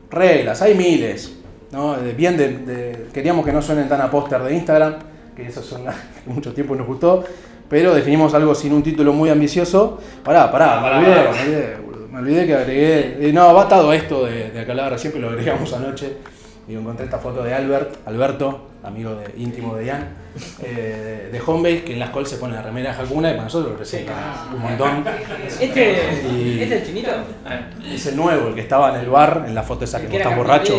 reglas, 0.10 0.62
hay 0.64 0.74
miles. 0.74 1.32
¿no? 1.72 1.96
Bien, 2.18 2.36
de, 2.38 2.48
de- 2.58 3.08
queríamos 3.14 3.46
que 3.46 3.52
no 3.54 3.62
suenen 3.62 3.88
tan 3.88 4.02
a 4.02 4.10
póster 4.10 4.42
de 4.42 4.56
Instagram, 4.56 4.96
que 5.36 5.46
eso 5.48 5.60
es 5.60 5.72
una, 5.74 5.92
que 6.26 6.32
mucho 6.32 6.54
tiempo 6.54 6.76
nos 6.76 6.88
gustó, 6.88 7.24
pero 7.70 7.94
definimos 7.94 8.34
algo 8.34 8.56
sin 8.56 8.74
un 8.74 8.82
título 8.82 9.14
muy 9.14 9.30
ambicioso. 9.30 10.00
Pará, 10.24 10.52
pará, 10.52 10.82
Pará, 10.82 11.02
me 11.02 11.08
olvidé. 11.30 11.78
Me 12.16 12.22
olvidé, 12.22 12.46
que 12.48 12.54
agregué. 12.56 13.30
eh, 13.30 13.34
no, 13.34 13.54
va 13.54 13.64
atado 13.64 13.92
esto 13.94 14.26
de, 14.26 14.50
de 14.52 14.62
recién, 14.90 15.14
pero 15.14 15.28
lo 15.30 15.38
agregamos 15.38 15.72
anoche. 15.74 16.14
Y 16.68 16.74
encontré 16.74 17.06
esta 17.06 17.20
foto 17.20 17.44
de 17.44 17.54
Albert, 17.54 17.98
Alberto, 18.08 18.70
amigo 18.84 19.14
de, 19.14 19.40
íntimo 19.40 19.76
de 19.76 19.86
Ian, 19.86 20.08
eh, 20.64 21.30
de 21.32 21.40
Homebase, 21.46 21.84
que 21.84 21.94
en 21.94 22.00
las 22.00 22.10
calls 22.10 22.28
se 22.28 22.38
pone 22.38 22.56
la 22.56 22.64
remera 22.64 22.92
de 22.92 23.04
Hakuna 23.04 23.30
y 23.30 23.34
para 23.34 23.44
nosotros 23.44 23.74
representa 23.74 24.48
un 24.52 24.60
montón. 24.62 25.04
¿Este, 25.62 25.94
Y- 26.34 26.60
¿Este 26.64 26.64
es 26.64 26.72
el 26.82 26.88
chinito? 26.88 27.12
Es 27.88 28.06
el 28.08 28.16
nuevo, 28.16 28.48
el 28.48 28.56
que 28.56 28.62
estaba 28.62 28.96
en 28.96 29.02
el 29.02 29.10
bar, 29.12 29.44
en 29.48 29.54
la 29.54 29.62
foto 29.62 29.86
esa 29.86 30.02
que 30.02 30.18
estás 30.18 30.36
borracho. 30.36 30.74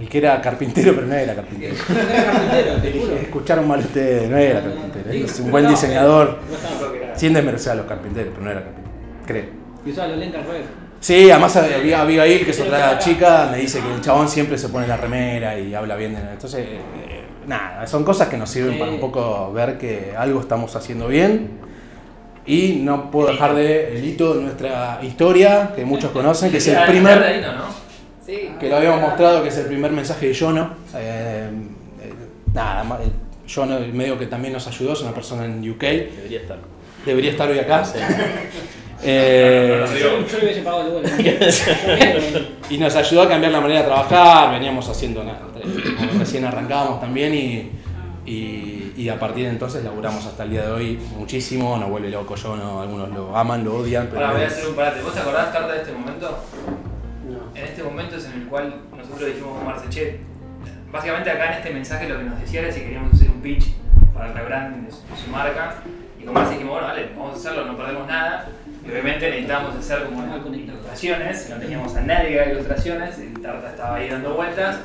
El 0.00 0.08
que 0.08 0.18
era 0.18 0.40
carpintero, 0.40 0.94
pero 0.94 1.06
no 1.06 1.14
era 1.14 1.34
carpintero. 1.34 1.74
Era 1.90 2.24
carpintero, 2.32 2.76
te 2.80 2.92
juro. 2.98 3.16
Escucharon 3.16 3.68
mal 3.68 3.80
ustedes, 3.80 4.30
no 4.30 4.36
era 4.38 4.62
carpintero. 4.62 5.10
Es 5.10 5.38
un 5.40 5.46
no, 5.46 5.50
buen 5.52 5.64
no, 5.64 5.70
diseñador. 5.70 6.38
No 6.48 6.56
estaba. 6.56 6.76
Creo 6.78 6.92
que 6.92 7.02
era- 7.04 7.18
Sin 7.18 7.34
desmerecer 7.34 7.72
a 7.72 7.74
los 7.76 7.86
carpinteros, 7.86 8.32
pero 8.32 8.44
no 8.46 8.50
era 8.50 8.62
carpintero. 8.62 8.90
Creo. 9.26 9.59
Los 9.84 10.16
lentes 10.18 10.40
al 10.40 10.46
revés. 10.46 10.66
Sí, 11.00 11.30
además 11.30 11.56
había 11.56 12.02
Abigail, 12.02 12.44
que 12.44 12.50
es 12.50 12.60
otra 12.60 12.98
chica, 12.98 13.48
me 13.50 13.58
dice 13.58 13.80
que 13.80 13.94
el 13.94 14.00
chabón 14.02 14.28
siempre 14.28 14.58
se 14.58 14.68
pone 14.68 14.86
la 14.86 14.96
remera 14.98 15.58
y 15.58 15.74
habla 15.74 15.96
bien 15.96 16.14
de 16.14 16.20
Entonces, 16.20 16.60
eh, 16.66 17.22
nada, 17.46 17.86
son 17.86 18.04
cosas 18.04 18.28
que 18.28 18.36
nos 18.36 18.50
sirven 18.50 18.78
para 18.78 18.90
un 18.90 19.00
poco 19.00 19.50
ver 19.52 19.78
que 19.78 20.12
algo 20.16 20.40
estamos 20.40 20.76
haciendo 20.76 21.08
bien. 21.08 21.58
Y 22.46 22.80
no 22.82 23.10
puedo 23.10 23.28
dejar 23.32 23.54
de 23.54 23.96
el 23.98 24.04
hito 24.04 24.34
de 24.34 24.42
nuestra 24.42 24.98
historia, 25.02 25.72
que 25.74 25.84
muchos 25.84 26.10
conocen, 26.10 26.50
que 26.50 26.58
es 26.58 26.66
el 26.68 26.76
Ah, 26.76 26.86
primer. 26.86 27.44
Sí. 28.26 28.50
que 28.60 28.68
lo 28.68 28.76
habíamos 28.76 29.00
mostrado, 29.00 29.42
que 29.42 29.48
es 29.48 29.56
el 29.56 29.66
primer 29.66 29.92
mensaje 29.92 30.28
de 30.28 30.34
Jono. 30.38 30.74
Eh, 30.94 31.48
eh, 32.02 32.12
nada, 32.52 32.82
eh, 33.02 33.08
Jono 33.52 33.78
medio 33.92 34.18
que 34.18 34.26
también 34.26 34.52
nos 34.52 34.66
ayudó, 34.66 34.92
es 34.92 35.00
una 35.00 35.12
persona 35.12 35.44
en 35.46 35.68
UK, 35.68 35.80
Debería 35.80 36.40
estar. 36.40 36.58
debería 37.06 37.30
estar 37.30 37.48
hoy 37.48 37.58
acá. 37.58 37.84
Eh, 39.02 39.76
No, 39.80 39.86
no, 39.86 39.96
Yo, 39.96 40.26
yo 40.26 40.38
le 40.38 40.44
hubiese 40.44 40.62
pagado 40.62 40.86
el 40.86 40.90
vuelo. 40.92 41.08
y 42.70 42.78
nos 42.78 42.94
ayudó 42.96 43.22
a 43.22 43.28
cambiar 43.28 43.52
la 43.52 43.60
manera 43.60 43.80
de 43.80 43.86
trabajar, 43.86 44.50
veníamos 44.52 44.88
haciendo 44.88 45.24
nada, 45.24 45.40
entre- 45.54 46.18
recién 46.18 46.44
arrancábamos 46.44 47.00
también 47.00 47.34
y, 47.34 47.70
Y, 48.26 48.92
y 48.96 49.08
a 49.08 49.18
partir 49.18 49.44
de 49.44 49.50
entonces 49.50 49.82
laburamos 49.82 50.24
hasta 50.26 50.44
el 50.44 50.50
día 50.50 50.62
de 50.66 50.70
hoy 50.72 50.98
muchísimo, 51.16 51.76
nos 51.78 51.88
vuelve 51.88 52.10
loco 52.10 52.36
yo, 52.36 52.54
no, 52.54 52.80
algunos 52.82 53.08
lo 53.10 53.34
aman, 53.36 53.64
lo 53.64 53.76
odian, 53.78 54.06
pero 54.08 54.20
Ahora 54.26 54.34
voy 54.38 54.44
a 54.44 54.46
hacer 54.48 54.68
un 54.68 54.74
parate. 54.76 55.00
¿Vos 55.02 55.14
te 55.14 55.20
acordás, 55.20 55.48
Carta, 55.48 55.72
de 55.72 55.78
este 55.80 55.92
momento? 55.92 56.38
No. 57.26 57.56
En 57.58 57.64
este 57.64 57.82
momento 57.82 58.16
es 58.16 58.26
en 58.26 58.32
el 58.42 58.46
cual 58.46 58.74
nosotros 58.96 59.26
dijimos 59.26 59.60
a 59.60 59.64
Marce, 59.64 59.88
che, 59.88 60.20
básicamente 60.92 61.30
acá 61.30 61.46
en 61.46 61.52
este 61.54 61.70
mensaje 61.70 62.08
lo 62.08 62.18
que 62.18 62.24
nos 62.24 62.40
decía 62.40 62.60
era 62.60 62.70
si 62.72 62.80
queríamos 62.82 63.14
hacer 63.14 63.30
un 63.30 63.40
pitch 63.40 63.72
para 64.14 64.26
el 64.28 64.34
rebranding 64.34 64.84
de 64.84 64.90
su, 64.92 64.98
de 64.98 65.16
su 65.24 65.30
marca. 65.30 65.76
Y 66.20 66.24
con 66.24 66.34
Marce 66.34 66.52
dijimos, 66.52 66.74
bueno, 66.74 66.88
vale, 66.88 67.08
vamos 67.16 67.34
a 67.34 67.36
hacerlo, 67.38 67.64
no 67.64 67.76
perdemos 67.76 68.06
nada. 68.06 68.48
Y 68.86 68.90
obviamente 68.90 69.28
necesitábamos 69.28 69.76
hacer 69.76 70.04
como 70.04 70.22
ilustraciones, 70.54 71.48
no 71.50 71.56
teníamos 71.56 71.94
a 71.96 72.00
nadie 72.02 72.30
que 72.30 72.40
haga 72.40 72.52
ilustraciones, 72.52 73.18
el 73.18 73.40
Tarta 73.40 73.70
estaba 73.70 73.96
ahí 73.96 74.08
dando 74.08 74.34
vueltas. 74.34 74.78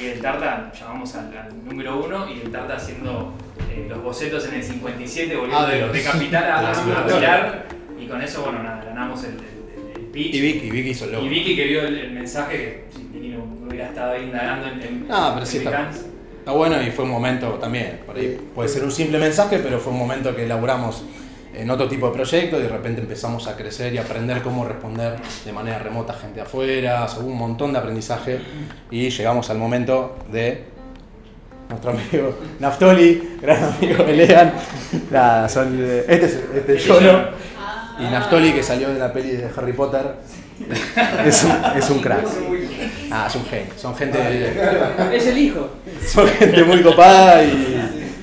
Y 0.00 0.06
el 0.06 0.20
Tarta, 0.20 0.70
llamamos 0.78 1.14
al, 1.16 1.36
al 1.36 1.64
número 1.64 2.04
uno 2.04 2.28
y 2.30 2.40
el 2.40 2.52
Tarta 2.52 2.76
haciendo 2.76 3.34
eh, 3.70 3.86
los 3.88 4.02
bocetos 4.02 4.46
en 4.48 4.54
el 4.54 4.62
57, 4.62 5.34
volviendo 5.36 5.58
Ah, 5.58 5.66
de 5.68 5.80
los- 5.80 5.92
de 5.92 6.02
capital 6.02 6.44
a, 6.44 6.70
a. 6.70 7.06
Pilar. 7.06 7.64
Y 7.98 8.06
con 8.06 8.22
eso, 8.22 8.42
bueno, 8.42 8.62
nada, 8.62 8.84
ganamos 8.84 9.24
el, 9.24 9.30
el- 9.32 9.96
el 10.00 10.06
pitch. 10.06 10.34
Y 10.34 10.40
Vicky, 10.40 10.70
Vicky 10.70 10.90
hizo 10.90 11.04
el 11.06 11.12
logo. 11.12 11.26
Y 11.26 11.28
Vicky 11.28 11.56
que 11.56 11.64
vio 11.64 11.82
el, 11.82 12.12
mensaje, 12.12 12.56
que 12.56 12.84
si 12.94 13.02
Vicky 13.12 13.28
no, 13.30 13.44
hubiera 13.66 13.86
estado 13.88 14.12
ahí 14.12 14.24
indagando 14.24 14.68
en, 14.68 14.80
en 14.82 15.06
Ah, 15.10 15.32
pero 15.34 15.46
sí 15.46 15.58
está- 15.58 15.90
Está 16.38 16.52
bueno 16.52 16.80
y 16.82 16.90
fue 16.90 17.04
un 17.04 17.10
momento 17.10 17.48
también, 17.54 18.00
por 18.06 18.16
ahí 18.16 18.38
puede 18.54 18.68
ser 18.68 18.82
un 18.84 18.90
simple 18.90 19.18
mensaje, 19.18 19.58
pero 19.58 19.78
fue 19.78 19.92
un 19.92 19.98
momento 19.98 20.34
que 20.34 20.44
elaboramos 20.44 21.04
en 21.54 21.70
otro 21.70 21.88
tipo 21.88 22.06
de 22.08 22.12
proyecto 22.12 22.58
y 22.58 22.62
de 22.62 22.68
repente 22.68 23.00
empezamos 23.00 23.46
a 23.48 23.56
crecer 23.56 23.92
y 23.94 23.98
aprender 23.98 24.42
cómo 24.42 24.64
responder 24.64 25.16
de 25.44 25.52
manera 25.52 25.78
remota 25.78 26.12
a 26.12 26.16
gente 26.16 26.40
afuera, 26.40 27.06
hubo 27.18 27.28
un 27.28 27.38
montón 27.38 27.72
de 27.72 27.78
aprendizaje 27.78 28.40
y 28.90 29.10
llegamos 29.10 29.50
al 29.50 29.58
momento 29.58 30.16
de 30.30 30.64
nuestro 31.68 31.90
amigo 31.90 32.34
Naftoli, 32.58 33.38
gran 33.40 33.64
amigo 33.64 34.04
de 34.04 34.12
Lean, 34.12 34.52
Nada, 35.10 35.48
son, 35.48 35.78
este 36.08 36.26
es, 36.26 36.40
este 36.54 36.76
es 36.76 36.84
Yono 36.84 37.28
y 37.98 38.04
Naftoli 38.04 38.52
que 38.52 38.62
salió 38.62 38.92
de 38.92 38.98
la 38.98 39.12
peli 39.12 39.32
de 39.32 39.48
Harry 39.56 39.72
Potter, 39.72 40.16
es 41.24 41.44
un, 41.44 41.52
es 41.76 41.90
un 41.90 42.00
crack, 42.00 42.26
ah, 43.10 43.26
es 43.28 43.34
un 43.34 43.44
genio, 43.44 43.72
son 43.76 43.96
gente... 43.96 44.18
Es 45.12 45.26
el 45.26 45.38
hijo. 45.38 45.70
Son 46.06 46.26
gente 46.28 46.64
muy 46.64 46.82
copada 46.82 47.42
y, 47.42 47.48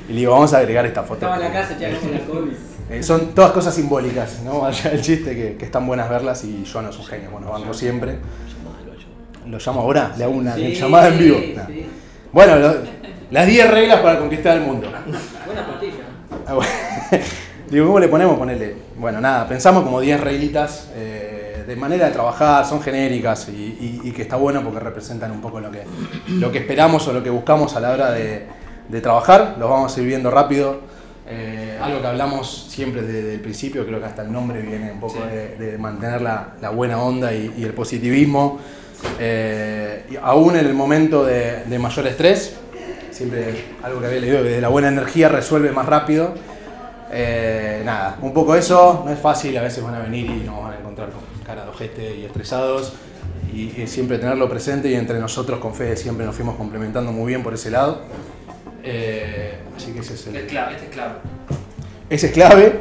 y 0.08 0.14
le 0.14 0.20
digo, 0.20 0.34
vamos 0.34 0.54
a 0.54 0.60
agregar 0.60 0.86
esta 0.86 1.02
foto. 1.02 1.26
Estaba 1.26 1.36
en 1.36 1.42
la 1.42 1.52
casa, 1.52 1.78
ya 1.80 1.90
con 2.00 2.12
la 2.12 2.20
COVID. 2.20 2.67
Eh, 2.90 3.04
son 3.04 3.34
todas 3.36 3.52
cosas 3.52 3.74
simbólicas, 3.76 4.42
¿no? 4.46 4.66
Allá 4.66 4.92
el 4.92 5.02
chiste 5.02 5.36
que, 5.36 5.56
que 5.58 5.66
están 5.66 5.86
buenas 5.86 6.10
verlas 6.10 6.44
y 6.44 6.64
yo 6.64 6.82
no 6.82 6.90
es 6.90 6.98
un 6.98 7.06
genio, 7.06 7.32
bueno, 7.32 7.52
banco 7.52 7.74
siempre. 7.74 8.18
¿Lo 9.46 9.58
llamo 9.60 9.82
ahora? 9.82 10.14
Le 10.18 10.24
hago 10.26 10.34
una 10.34 10.56
Sí, 10.56 10.74
llamada 10.74 11.08
en 11.08 11.18
vivo. 11.20 11.38
No. 11.56 11.66
sí. 11.68 11.86
Bueno, 12.34 12.56
lo- 12.58 12.76
las 13.32 13.48
10 13.48 13.72
reglas 13.72 14.00
para 14.02 14.20
conquistar 14.20 14.58
el 14.58 14.64
mundo. 14.64 14.88
Buena 15.46 15.68
pastilla. 15.68 15.94
Ah, 16.46 16.54
bueno. 16.54 16.72
Digo, 17.70 17.86
¿cómo 17.88 18.00
le 18.00 18.08
ponemos? 18.08 18.38
Ponerle. 18.38 18.76
Bueno, 18.98 19.20
nada, 19.20 19.48
pensamos 19.48 19.84
como 19.84 20.00
10 20.00 20.22
reglitas 20.22 20.90
eh, 20.96 21.64
de 21.68 21.76
manera 21.76 22.06
de 22.08 22.12
trabajar, 22.14 22.66
son 22.66 22.82
genéricas 22.82 23.50
y, 23.50 23.52
y- 23.52 24.02
y 24.06 24.12
que 24.12 24.22
está 24.22 24.38
bueno 24.38 24.62
porque 24.64 24.80
representan 24.80 25.32
un 25.32 25.42
poco 25.42 25.60
lo 25.60 25.70
que, 25.72 25.84
lo 26.30 26.50
que 26.52 26.60
esperamos 26.60 27.06
o 27.10 27.14
lo 27.14 27.22
que 27.24 27.30
buscamos 27.30 27.76
a 27.76 27.82
la 27.82 27.92
hora 27.92 28.12
de, 28.12 28.46
de 28.88 29.02
trabajar. 29.02 29.56
Los 29.60 29.70
vamos 29.70 29.96
a 29.98 30.00
ir 30.02 30.08
viendo 30.08 30.32
rápido. 30.32 30.80
Eh, 31.30 31.78
algo 31.82 32.00
que 32.02 32.08
hablamos 32.08 32.68
siempre 32.70 33.02
desde 33.02 33.34
el 33.34 33.40
principio, 33.42 33.86
creo 33.86 34.00
que 34.00 34.06
hasta 34.06 34.22
el 34.22 34.32
nombre 34.32 34.62
viene 34.62 34.92
un 34.92 35.00
poco 35.00 35.16
Sí. 35.16 35.36
de, 35.60 35.72
de 35.72 35.78
mantener 35.78 36.22
la, 36.22 36.54
la 36.62 36.70
buena 36.70 37.02
onda 37.02 37.34
y, 37.34 37.54
y 37.58 37.64
el 37.64 37.74
positivismo. 37.74 38.60
Eh, 39.20 40.06
y 40.12 40.16
aún 40.16 40.56
en 40.56 40.66
el 40.66 40.74
momento 40.74 41.26
de, 41.26 41.66
de 41.66 41.80
mayor 41.80 42.08
estrés, 42.08 42.56
siempre 43.12 43.66
algo 43.84 44.00
que 44.00 44.06
había 44.08 44.20
leído, 44.22 44.42
que 44.44 44.50
de 44.50 44.62
la 44.62 44.70
buena 44.70 44.88
energía 44.88 45.28
resuelve 45.30 45.72
más 45.72 45.86
rápido. 45.86 46.34
Eh, 47.12 47.82
nada, 47.86 48.18
un 48.22 48.34
poco 48.34 48.56
eso, 48.56 49.04
no 49.06 49.12
es 49.12 49.20
fácil, 49.20 49.58
a 49.58 49.62
veces 49.64 49.84
van 49.84 49.96
a 49.96 50.00
venir 50.00 50.26
y 50.26 50.46
nos 50.46 50.62
van 50.64 50.74
a 50.74 50.78
encontrar 50.78 51.10
con 51.10 51.22
cara 51.46 51.64
de 51.64 51.70
ojete 51.70 52.18
y 52.18 52.26
estresados. 52.26 52.94
Y, 53.54 53.82
y 53.82 53.88
siempre 53.88 54.18
tenerlo 54.20 54.50
presente 54.50 54.90
y 54.90 54.96
entre 54.96 55.20
nosotros 55.20 55.60
con 55.60 55.74
Fede 55.74 55.96
siempre 55.98 56.26
nos 56.26 56.36
fuimos 56.36 56.56
complementando 56.56 57.12
muy 57.12 57.28
bien 57.28 57.44
por 57.44 57.54
ese 57.54 57.70
lado. 57.72 58.02
Eh, 58.84 59.56
así 59.78 59.92
que 59.94 60.00
ese 60.00 60.16
es, 60.16 60.28
el, 60.28 60.46
clave, 60.48 60.74
este 60.74 60.86
es 60.86 60.92
clave. 60.92 61.14
ese 62.10 62.28
es 62.28 62.34
clave. 62.34 62.80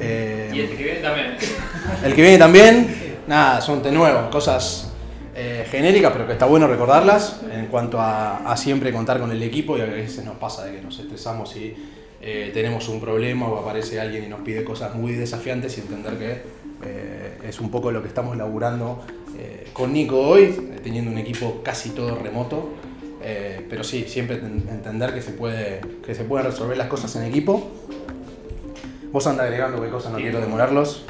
Eh, 0.00 0.50
Y 0.54 0.60
este 0.60 0.76
que 0.76 0.84
viene 0.84 1.00
también. 1.00 1.36
el 2.04 2.14
que 2.14 2.22
viene 2.22 2.38
también, 2.38 2.96
nada, 3.26 3.60
son 3.60 3.82
de 3.82 3.92
nuevo, 3.92 4.30
cosas 4.30 4.92
eh, 5.34 5.66
genéricas, 5.70 6.12
pero 6.12 6.26
que 6.26 6.32
está 6.32 6.46
bueno 6.46 6.66
recordarlas 6.66 7.40
en 7.52 7.66
cuanto 7.66 8.00
a, 8.00 8.38
a 8.50 8.56
siempre 8.56 8.92
contar 8.92 9.20
con 9.20 9.30
el 9.30 9.42
equipo 9.42 9.76
y 9.76 9.82
a 9.82 9.84
veces 9.84 10.24
nos 10.24 10.36
pasa 10.36 10.64
de 10.64 10.76
que 10.76 10.82
nos 10.82 10.98
estresamos 10.98 11.54
y 11.56 11.76
eh, 12.20 12.50
tenemos 12.52 12.88
un 12.88 13.00
problema 13.00 13.46
o 13.46 13.58
aparece 13.58 14.00
alguien 14.00 14.24
y 14.24 14.28
nos 14.28 14.40
pide 14.40 14.64
cosas 14.64 14.94
muy 14.94 15.12
desafiantes 15.12 15.78
y 15.78 15.82
entender 15.82 16.18
que 16.18 16.42
eh, 16.84 17.38
es 17.48 17.60
un 17.60 17.70
poco 17.70 17.90
lo 17.90 18.02
que 18.02 18.08
estamos 18.08 18.36
laburando 18.36 19.04
eh, 19.38 19.68
con 19.72 19.92
Nico 19.92 20.20
hoy, 20.20 20.44
eh, 20.44 20.80
teniendo 20.82 21.10
un 21.10 21.18
equipo 21.18 21.60
casi 21.62 21.90
todo 21.90 22.16
remoto. 22.16 22.70
Eh, 23.30 23.66
pero 23.68 23.84
sí, 23.84 24.06
siempre 24.08 24.36
ten- 24.38 24.64
entender 24.70 25.12
que 25.12 25.20
se, 25.20 25.32
puede, 25.32 25.80
que 26.04 26.14
se 26.14 26.24
pueden 26.24 26.46
resolver 26.46 26.76
las 26.78 26.86
cosas 26.88 27.14
en 27.16 27.24
equipo. 27.24 27.68
Vos 29.12 29.26
anda 29.26 29.44
agregando 29.44 29.82
qué 29.82 29.88
cosas, 29.90 30.12
no 30.12 30.18
quiero 30.18 30.40
demorarlos. 30.40 31.04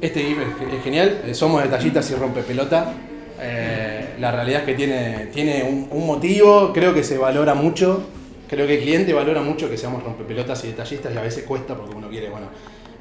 Este 0.00 0.20
GIF 0.22 0.38
es, 0.72 0.82
genial, 0.82 1.20
eh, 1.26 1.34
somos 1.34 1.62
detallistas 1.62 2.10
y 2.10 2.14
rompe 2.14 2.40
pelota. 2.42 2.92
Eh, 3.40 4.14
la 4.18 4.32
realidad 4.32 4.60
es 4.60 4.66
que 4.66 4.74
tiene, 4.74 5.28
tiene 5.32 5.62
un, 5.62 5.88
un 5.90 6.06
motivo, 6.06 6.72
creo 6.72 6.94
que 6.94 7.04
se 7.04 7.18
valora 7.18 7.54
mucho, 7.54 8.02
creo 8.48 8.66
que 8.66 8.76
el 8.76 8.80
cliente 8.82 9.12
valora 9.12 9.42
mucho 9.42 9.68
que 9.68 9.76
seamos 9.76 10.02
rompepelotas 10.02 10.64
y 10.64 10.68
detallistas 10.68 11.14
y 11.14 11.18
a 11.18 11.22
veces 11.22 11.44
cuesta 11.44 11.74
porque 11.74 11.94
uno 11.94 12.08
quiere, 12.08 12.30
bueno, 12.30 12.46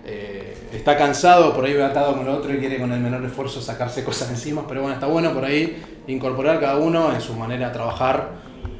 eh, 0.05 0.55
está 0.71 0.97
cansado, 0.97 1.53
por 1.55 1.65
ahí 1.65 1.73
ve 1.73 1.83
atado 1.83 2.13
con 2.13 2.27
el 2.27 2.29
otro 2.29 2.53
y 2.53 2.57
quiere 2.57 2.77
con 2.77 2.91
el 2.91 2.99
menor 2.99 3.25
esfuerzo 3.25 3.61
sacarse 3.61 4.03
cosas 4.03 4.29
encima, 4.29 4.67
pero 4.67 4.81
bueno, 4.81 4.93
está 4.93 5.07
bueno 5.07 5.33
por 5.33 5.43
ahí 5.45 5.83
incorporar 6.07 6.59
cada 6.59 6.77
uno 6.77 7.11
en 7.13 7.21
su 7.21 7.33
manera 7.33 7.67
de 7.67 7.73
trabajar 7.73 8.29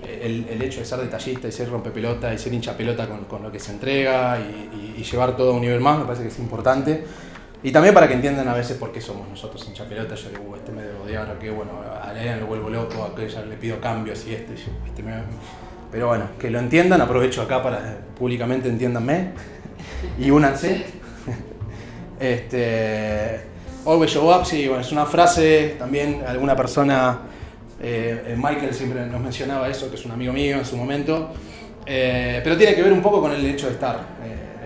eh, 0.03 0.19
el, 0.23 0.47
el 0.49 0.61
hecho 0.61 0.79
de 0.81 0.85
ser 0.85 0.99
detallista 0.99 1.47
y 1.47 1.51
ser 1.51 1.69
rompepelota 1.69 2.31
y 2.31 2.37
ser 2.37 2.53
hincha 2.53 2.77
pelota 2.77 3.07
con, 3.07 3.25
con 3.25 3.41
lo 3.41 3.51
que 3.51 3.59
se 3.59 3.71
entrega 3.71 4.39
y, 4.39 5.03
llevar 5.05 5.37
todo 5.37 5.51
a 5.51 5.53
un 5.53 5.61
nivel 5.61 5.79
más, 5.81 5.99
me 5.99 6.05
parece 6.05 6.23
que 6.23 6.29
es 6.29 6.39
importante. 6.39 7.03
Y 7.61 7.71
también 7.71 7.93
para 7.93 8.07
que 8.07 8.15
entiendan 8.15 8.47
a 8.47 8.55
veces 8.55 8.75
por 8.75 8.91
qué 8.91 8.99
somos 8.99 9.29
nosotros 9.29 9.63
hincha 9.67 9.85
pelota. 9.85 10.15
Yo 10.15 10.29
digo, 10.29 10.45
"Uh, 10.49 10.55
este 10.55 10.71
me 10.71 10.81
debo 10.81 11.03
odiar, 11.03 11.37
que 11.37 11.51
bueno, 11.51 11.73
a 12.01 12.11
lo 12.39 12.47
vuelvo 12.47 12.71
loco, 12.71 13.03
a 13.03 13.07
aquella 13.09 13.45
le 13.45 13.55
pido 13.55 13.79
cambios 13.79 14.25
y 14.25 14.33
este, 14.33 14.55
este 14.55 15.03
me... 15.03 15.13
Pero 15.91 16.07
bueno, 16.07 16.29
que 16.39 16.49
lo 16.49 16.57
entiendan, 16.57 17.01
aprovecho 17.01 17.43
acá 17.43 17.61
para 17.61 17.77
eh, 17.77 17.97
públicamente 18.17 18.67
entiéndanme 18.67 19.33
y 20.19 20.31
únanse. 20.31 21.04
Este, 22.19 23.41
always 23.85 24.11
show 24.11 24.33
up, 24.33 24.45
sí, 24.45 24.67
bueno, 24.67 24.81
es 24.81 24.91
una 24.91 25.05
frase, 25.05 25.75
también 25.77 26.23
alguna 26.25 26.55
persona, 26.55 27.19
eh, 27.81 28.23
eh, 28.27 28.35
Michael 28.37 28.73
siempre 28.73 29.05
nos 29.05 29.21
mencionaba 29.21 29.69
eso, 29.69 29.89
que 29.89 29.95
es 29.95 30.05
un 30.05 30.11
amigo 30.11 30.33
mío 30.33 30.57
en 30.57 30.65
su 30.65 30.77
momento, 30.77 31.31
Eh, 31.87 32.41
pero 32.43 32.57
tiene 32.57 32.73
que 32.73 32.81
ver 32.81 32.91
un 32.91 33.03
poco 33.03 33.21
con 33.21 33.31
el 33.31 33.45
hecho 33.45 33.67
de 33.67 33.73
estar, 33.73 33.99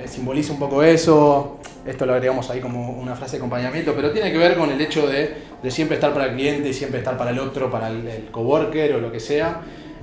simboliza 0.05 0.53
un 0.53 0.59
poco 0.59 0.81
eso, 0.81 1.58
esto 1.89 2.05
lo 2.05 2.13
agregamos 2.13 2.49
ahí 2.49 2.59
como 2.59 2.91
una 2.91 3.15
frase 3.15 3.33
de 3.33 3.37
acompañamiento, 3.37 3.93
pero 3.95 4.11
tiene 4.11 4.31
que 4.31 4.37
ver 4.37 4.55
con 4.55 4.69
el 4.71 4.79
hecho 4.79 5.07
de, 5.07 5.35
de 5.61 5.71
siempre 5.71 5.95
estar 5.95 6.13
para 6.13 6.25
el 6.27 6.33
cliente 6.33 6.69
y 6.69 6.73
siempre 6.73 6.99
estar 6.99 7.17
para 7.17 7.31
el 7.31 7.39
otro, 7.39 7.69
para 7.71 7.89
el, 7.89 8.07
el 8.07 8.25
coworker 8.31 8.95
o 8.95 8.99
lo 8.99 9.11
que 9.11 9.19
sea. 9.19 9.61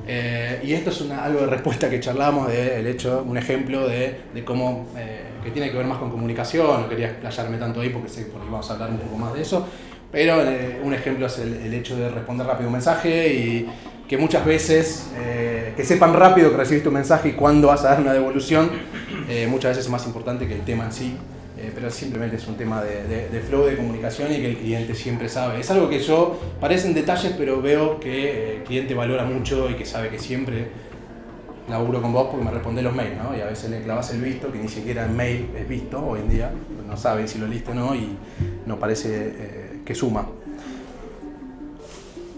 Eh, 0.09 0.61
y 0.65 0.73
esto 0.73 0.91
es 0.91 1.11
algo 1.11 1.41
de 1.41 1.47
respuesta 1.47 1.91
que 1.91 1.99
charlamos 1.99 2.49
del 2.49 2.87
hecho, 2.87 3.25
un 3.27 3.37
ejemplo 3.37 3.89
de, 3.89 4.21
de 4.33 4.45
cómo, 4.45 4.87
eh, 4.97 5.23
que 5.43 5.51
tiene 5.51 5.71
que 5.71 5.77
ver 5.77 5.87
más 5.87 5.99
con 5.99 6.11
comunicación, 6.11 6.83
no 6.83 6.89
quería 6.89 7.09
explayarme 7.09 7.59
tanto 7.59 7.81
ahí 7.81 7.89
porque 7.89 8.09
sé 8.09 8.27
que 8.27 8.33
vamos 8.33 8.71
a 8.71 8.75
hablar 8.75 8.91
un 8.91 8.99
poco 8.99 9.17
más 9.17 9.35
de 9.35 9.43
eso, 9.43 9.67
pero 10.13 10.41
eh, 10.43 10.81
un 10.83 10.95
ejemplo 10.95 11.27
es 11.27 11.39
el, 11.39 11.75
hecho 11.75 11.97
de 11.97 12.09
responder 12.09 12.47
rápido 12.47 12.69
un 12.69 12.75
mensaje 12.75 13.33
y 13.33 13.69
que 14.07 14.17
muchas 14.17 14.47
veces, 14.47 15.09
que 15.77 15.85
sepan 15.85 16.15
rápido 16.15 16.53
que 16.53 16.57
recibiste 16.59 16.87
un 16.87 16.95
mensaje 16.95 17.31
y 17.31 17.33
cuándo 17.33 17.67
vas 17.67 17.85
a 17.85 17.89
dar 17.89 18.01
una 18.01 18.13
devolución, 18.13 18.71
muchas 19.49 19.71
veces 19.73 19.87
es 19.87 19.91
más 19.91 20.07
importante 20.07 20.47
que 20.47 20.55
el 20.55 20.61
tema 20.61 20.85
en 20.85 20.93
sí. 20.93 21.17
Eh, 21.59 21.73
pero 21.75 21.91
simplemente 21.91 22.37
es 22.37 22.47
un 22.47 22.57
tema 22.57 22.83
de, 22.83 23.43
flow 23.49 23.65
de 23.65 23.77
comunicación 23.77 24.31
y 24.31 24.37
que 24.37 24.51
el 24.51 24.57
cliente 24.59 24.95
siempre 24.95 25.29
sabe. 25.29 25.61
Es 25.61 25.71
algo 25.71 25.89
que 25.89 26.01
yo, 26.01 26.39
parecen 26.61 26.93
detalles, 26.93 27.35
pero 27.37 27.63
veo 27.63 27.99
que 27.99 28.25
eh, 28.25 28.57
el 28.57 28.63
cliente 28.65 28.95
valora 28.95 29.25
mucho 29.25 29.71
y 29.71 29.75
que 29.75 29.87
sabe 29.87 30.11
que 30.11 30.19
siempre 30.19 30.69
laburo 31.69 32.03
con 32.03 32.13
vos 32.13 32.29
porque 32.31 32.45
me 32.45 32.51
responde 32.51 32.83
los 32.83 32.95
mails, 32.95 33.17
¿no? 33.17 33.37
Y 33.37 33.41
a 33.41 33.47
veces 33.47 33.71
le 33.71 33.83
clavas 33.83 34.13
el 34.13 34.21
visto, 34.21 34.53
que 34.53 34.59
ni 34.59 34.69
siquiera 34.69 35.05
el 35.05 35.11
mail 35.11 35.49
es 35.59 35.67
visto 35.67 36.05
hoy 36.05 36.21
en 36.21 36.29
día, 36.29 36.51
no 36.87 36.97
saben 36.97 37.27
si 37.27 37.39
lo 37.39 37.47
liste 37.47 37.73
o 37.73 37.75
no 37.75 37.95
y 37.95 38.17
nos 38.67 38.79
parece 38.79 39.35
eh, 39.37 39.81
que 39.85 39.95
suma. 39.95 40.29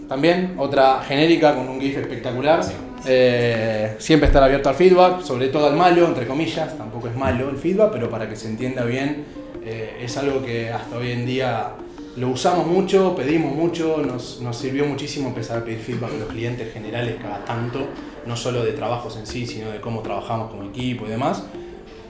También 0.07 0.55
otra 0.57 1.01
genérica 1.01 1.53
con 1.53 1.69
un 1.69 1.79
GIF 1.79 1.97
espectacular. 1.97 2.63
Eh, 3.05 3.95
siempre 3.99 4.27
estar 4.27 4.43
abierto 4.43 4.69
al 4.69 4.75
feedback, 4.75 5.21
sobre 5.21 5.47
todo 5.47 5.67
al 5.67 5.75
malo, 5.75 6.07
entre 6.07 6.27
comillas. 6.27 6.77
Tampoco 6.77 7.07
es 7.07 7.15
malo 7.15 7.49
el 7.49 7.57
feedback, 7.57 7.91
pero 7.91 8.09
para 8.09 8.29
que 8.29 8.35
se 8.35 8.47
entienda 8.47 8.83
bien, 8.83 9.25
eh, 9.63 9.99
es 10.01 10.17
algo 10.17 10.43
que 10.43 10.69
hasta 10.69 10.97
hoy 10.97 11.11
en 11.11 11.25
día 11.25 11.71
lo 12.17 12.29
usamos 12.29 12.67
mucho, 12.67 13.15
pedimos 13.15 13.55
mucho, 13.55 14.01
nos, 14.05 14.41
nos 14.41 14.57
sirvió 14.57 14.85
muchísimo 14.85 15.29
empezar 15.29 15.59
a 15.59 15.63
pedir 15.63 15.79
feedback 15.79 16.11
a 16.13 16.17
los 16.17 16.27
clientes 16.27 16.73
generales 16.73 17.15
cada 17.21 17.45
tanto. 17.45 17.87
no 18.25 18.35
solo 18.35 18.63
de 18.63 18.73
trabajos 18.73 19.15
en 19.17 19.25
sí, 19.25 19.47
sino 19.47 19.71
de 19.71 19.79
cómo 19.79 20.01
trabajamos 20.01 20.51
como 20.51 20.63
equipo 20.63 21.05
y 21.05 21.09
demás. 21.09 21.43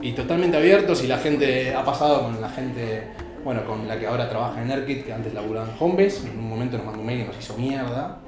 Y 0.02 0.14
totalmente 0.14 0.58
abiertos 0.58 1.04
y 1.04 1.08
la 1.08 1.18
gente 1.18 1.76
ha 1.76 1.84
pasado 1.84 2.24
con 2.24 2.42
la 2.42 2.50
gente, 2.50 3.04
bueno, 3.44 3.66
con 3.66 3.88
la 3.88 4.00
que 4.00 4.08
ahora 4.08 4.30
trabaja 4.30 4.62
en 4.62 4.72
Erkit, 4.72 5.06
que 5.06 5.14
antes 5.14 5.34
laburaba 5.34 5.68
en 5.68 5.76
Homebase, 5.78 6.28
en 6.28 6.40
un 6.40 6.50
momento 6.50 6.78
nos 6.78 6.86
mandó 6.86 7.02
un 7.02 7.06
mail 7.06 7.22
y 7.22 7.24
nos 7.26 7.38
hizo 7.38 7.56
mierda. 7.58 8.20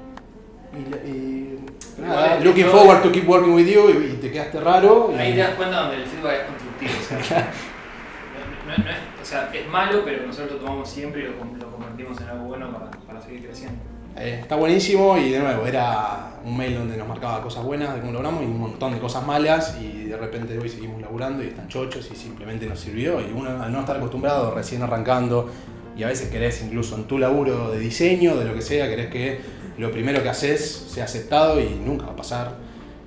Y, 0.74 2.00
nada, 2.00 2.31
looking 2.44 2.66
forward 2.66 3.02
to 3.02 3.10
keep 3.12 3.26
working 3.28 3.54
with 3.54 3.66
you 3.66 3.90
y, 3.90 4.12
y 4.14 4.18
te 4.20 4.30
quedaste 4.30 4.60
raro. 4.60 5.12
y- 5.14 5.18
Ahí 5.18 5.32
te 5.32 5.38
das 5.40 5.54
cuenta 5.54 5.80
donde 5.82 5.96
el 5.96 6.04
feedback 6.06 6.40
es 6.40 6.46
constructivo. 6.46 6.92
O 7.20 7.24
sea, 7.24 7.38
no, 8.66 8.76
no- 8.78 8.84
no 8.84 8.90
es, 8.90 8.96
o 9.20 9.24
sea, 9.24 9.50
es 9.52 9.68
malo, 9.68 10.02
pero 10.04 10.26
nosotros 10.26 10.52
lo 10.52 10.58
tomamos 10.58 10.88
siempre 10.90 11.22
y 11.22 11.24
lo, 11.24 11.30
lo 11.66 11.70
convertimos 11.72 12.20
en 12.20 12.28
algo 12.28 12.44
bueno 12.46 12.70
para, 12.72 12.90
para 12.90 13.20
seguir 13.20 13.44
creciendo. 13.46 13.78
Eh, 14.16 14.38
está 14.42 14.56
buenísimo 14.56 15.16
y 15.16 15.30
de 15.30 15.38
nuevo 15.38 15.66
era 15.66 16.32
un 16.44 16.54
mail 16.54 16.74
donde 16.74 16.98
nos 16.98 17.08
marcaba 17.08 17.40
cosas 17.40 17.64
buenas 17.64 17.94
de 17.94 18.00
cómo 18.00 18.12
logramos 18.12 18.42
y 18.42 18.44
un 18.44 18.60
montón 18.60 18.92
de 18.92 18.98
cosas 19.00 19.26
malas 19.26 19.78
y 19.80 20.04
de 20.04 20.16
repente 20.18 20.58
hoy 20.58 20.68
seguimos 20.68 21.00
laburando 21.00 21.42
y 21.42 21.46
están 21.46 21.66
chochos 21.68 22.10
y 22.12 22.16
simplemente 22.16 22.66
nos 22.66 22.78
sirvió 22.78 23.20
y 23.22 23.32
uno 23.34 23.62
al 23.62 23.72
no 23.72 23.80
estar 23.80 23.96
acostumbrado 23.96 24.54
recién 24.54 24.82
arrancando 24.82 25.50
y 25.96 26.02
a 26.02 26.08
veces 26.08 26.28
querés 26.28 26.62
incluso 26.62 26.94
en 26.96 27.04
tu 27.04 27.18
laburo 27.18 27.70
de 27.70 27.78
diseño, 27.78 28.36
de 28.36 28.44
lo 28.44 28.52
que 28.54 28.60
sea, 28.60 28.86
querés 28.86 29.06
que 29.10 29.40
lo 29.78 29.90
primero 29.90 30.22
que 30.22 30.28
haces 30.28 30.86
sea 30.88 31.04
aceptado 31.04 31.60
y 31.60 31.68
nunca 31.70 32.06
va 32.06 32.12
a 32.12 32.16
pasar. 32.16 32.54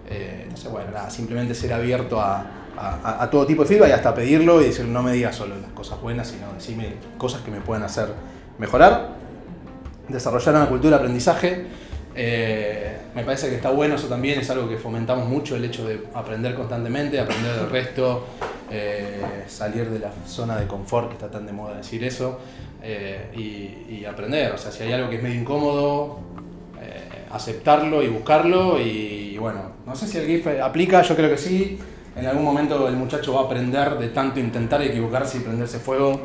Eh, 0.09 0.41
entonces 0.43 0.71
bueno, 0.71 0.91
simplemente 1.09 1.55
ser 1.55 1.73
abierto 1.73 2.19
a, 2.21 2.61
todo 3.31 3.45
tipo 3.45 3.61
de 3.61 3.69
feedback 3.69 3.89
y 3.89 3.91
hasta 3.93 4.13
pedirlo 4.13 4.61
y 4.61 4.65
decir 4.65 4.85
no 4.85 5.01
me 5.01 5.13
digas 5.13 5.35
solo 5.35 5.55
las 5.57 5.71
cosas 5.71 6.01
buenas, 6.01 6.27
sino 6.27 6.51
decime 6.53 6.95
cosas 7.17 7.41
que 7.41 7.49
me 7.49 7.61
pueden 7.61 7.83
hacer 7.83 8.09
mejorar 8.59 9.15
desarrollar 10.07 10.55
una 10.55 10.67
cultura 10.67 10.97
de 10.97 11.03
aprendizaje. 11.03 11.65
Eh, 12.15 12.97
me 13.13 13.23
parece 13.23 13.49
que 13.49 13.55
está 13.55 13.71
bueno, 13.71 13.95
eso 13.95 14.07
también 14.07 14.39
es 14.39 14.49
algo 14.49 14.69
que 14.69 14.77
fomentamos 14.77 15.27
mucho, 15.27 15.55
el 15.55 15.65
hecho 15.65 15.87
de 15.87 16.03
aprender 16.13 16.55
constantemente, 16.55 17.19
aprender 17.19 17.55
del 17.55 17.69
resto, 17.69 18.25
eh, 18.71 19.43
salir 19.47 19.89
de 19.89 19.99
la 19.99 20.11
zona 20.25 20.57
de 20.57 20.67
confort, 20.67 21.09
que 21.09 21.13
está 21.15 21.29
tan 21.29 21.45
de 21.45 21.51
moda 21.51 21.77
decir 21.77 22.03
eso, 22.03 22.39
eh, 22.81 23.31
y, 23.35 23.95
y 23.95 24.05
aprender. 24.05 24.53
O 24.53 24.57
sea, 24.57 24.71
si 24.71 24.83
hay 24.83 24.93
algo 24.93 25.09
que 25.09 25.17
es 25.17 25.23
medio 25.23 25.39
incómodo, 25.39 26.19
aceptarlo 27.35 28.01
y 28.01 28.07
buscarlo. 28.07 28.79
Y, 28.79 29.37
bueno, 29.37 29.61
no 29.85 29.95
sé 29.95 30.07
si 30.07 30.17
el 30.17 30.25
GIF 30.25 30.47
aplica, 30.61 31.01
yo 31.01 31.15
creo 31.15 31.29
que 31.29 31.37
sí. 31.37 31.77
En 32.15 32.25
algún 32.25 32.45
momento 32.45 32.87
el 32.87 32.95
muchacho 32.95 33.33
va 33.33 33.41
a 33.41 33.43
aprender 33.43 33.97
de 33.97 34.07
tanto 34.09 34.39
intentar 34.39 34.81
y 34.81 34.85
equivocarse 34.85 35.37
y 35.37 35.41
prenderse 35.41 35.79
fuego. 35.79 36.21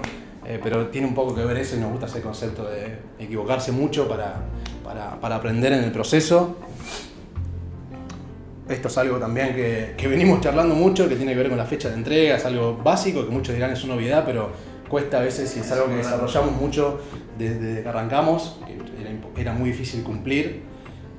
Eh, 0.46 0.58
pero 0.62 0.86
tiene 0.86 1.06
un 1.06 1.14
poco 1.14 1.34
que 1.34 1.44
ver 1.44 1.58
eso 1.58 1.76
y 1.76 1.80
nos 1.80 1.90
gusta 1.90 2.06
ese 2.06 2.22
concepto 2.22 2.64
de 2.64 2.98
equivocarse 3.18 3.72
mucho 3.72 4.08
para, 4.08 4.36
para, 4.82 5.20
para 5.20 5.36
aprender 5.36 5.72
en 5.72 5.84
el 5.84 5.92
proceso. 5.92 6.56
Esto 8.68 8.88
es 8.88 8.98
algo 8.98 9.18
también 9.18 9.54
que, 9.54 9.94
que 9.96 10.08
venimos 10.08 10.40
charlando 10.40 10.74
mucho, 10.74 11.08
que 11.08 11.16
tiene 11.16 11.32
que 11.32 11.38
ver 11.38 11.48
con 11.48 11.58
la 11.58 11.66
fecha 11.66 11.88
de 11.88 11.96
entrega, 11.96 12.36
es 12.36 12.44
algo 12.44 12.76
básico, 12.76 13.24
que 13.24 13.30
muchos 13.30 13.54
dirán 13.54 13.72
es 13.72 13.82
una 13.84 13.96
novedad, 13.96 14.22
pero 14.24 14.50
cuesta 14.88 15.18
a 15.18 15.22
veces 15.22 15.56
y 15.56 15.60
es 15.60 15.70
algo 15.72 15.88
que 15.88 15.96
desarrollamos 15.96 16.52
mucho 16.52 17.00
desde 17.36 17.82
que 17.82 17.88
arrancamos, 17.88 18.60
que 18.66 18.74
era, 19.00 19.10
era 19.36 19.52
muy 19.52 19.70
difícil 19.70 20.02
cumplir 20.02 20.69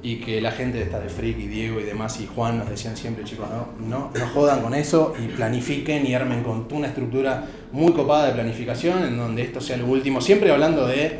y 0.03 0.15
que 0.19 0.41
la 0.41 0.51
gente 0.51 0.81
está 0.81 0.99
de 0.99 1.09
Freak 1.09 1.37
y 1.39 1.47
Diego 1.47 1.79
y 1.79 1.83
demás 1.83 2.19
y 2.19 2.25
Juan 2.27 2.57
nos 2.57 2.69
decían 2.69 2.97
siempre, 2.97 3.23
chicos, 3.23 3.47
no, 3.49 3.87
no, 3.87 4.11
no 4.17 4.27
jodan 4.33 4.61
con 4.61 4.73
eso 4.73 5.13
y 5.23 5.27
planifiquen 5.27 6.05
y 6.07 6.15
armen 6.15 6.41
con 6.43 6.65
una 6.71 6.87
estructura 6.87 7.45
muy 7.71 7.91
copada 7.93 8.25
de 8.27 8.33
planificación 8.33 9.03
en 9.03 9.17
donde 9.17 9.43
esto 9.43 9.61
sea 9.61 9.77
lo 9.77 9.85
último, 9.85 10.19
siempre 10.19 10.51
hablando 10.51 10.87
de 10.87 11.19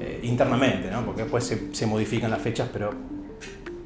eh, 0.00 0.20
internamente, 0.24 0.90
¿no? 0.90 1.04
porque 1.06 1.22
después 1.22 1.44
se, 1.44 1.68
se 1.72 1.86
modifican 1.86 2.30
las 2.30 2.42
fechas, 2.42 2.68
pero 2.72 2.92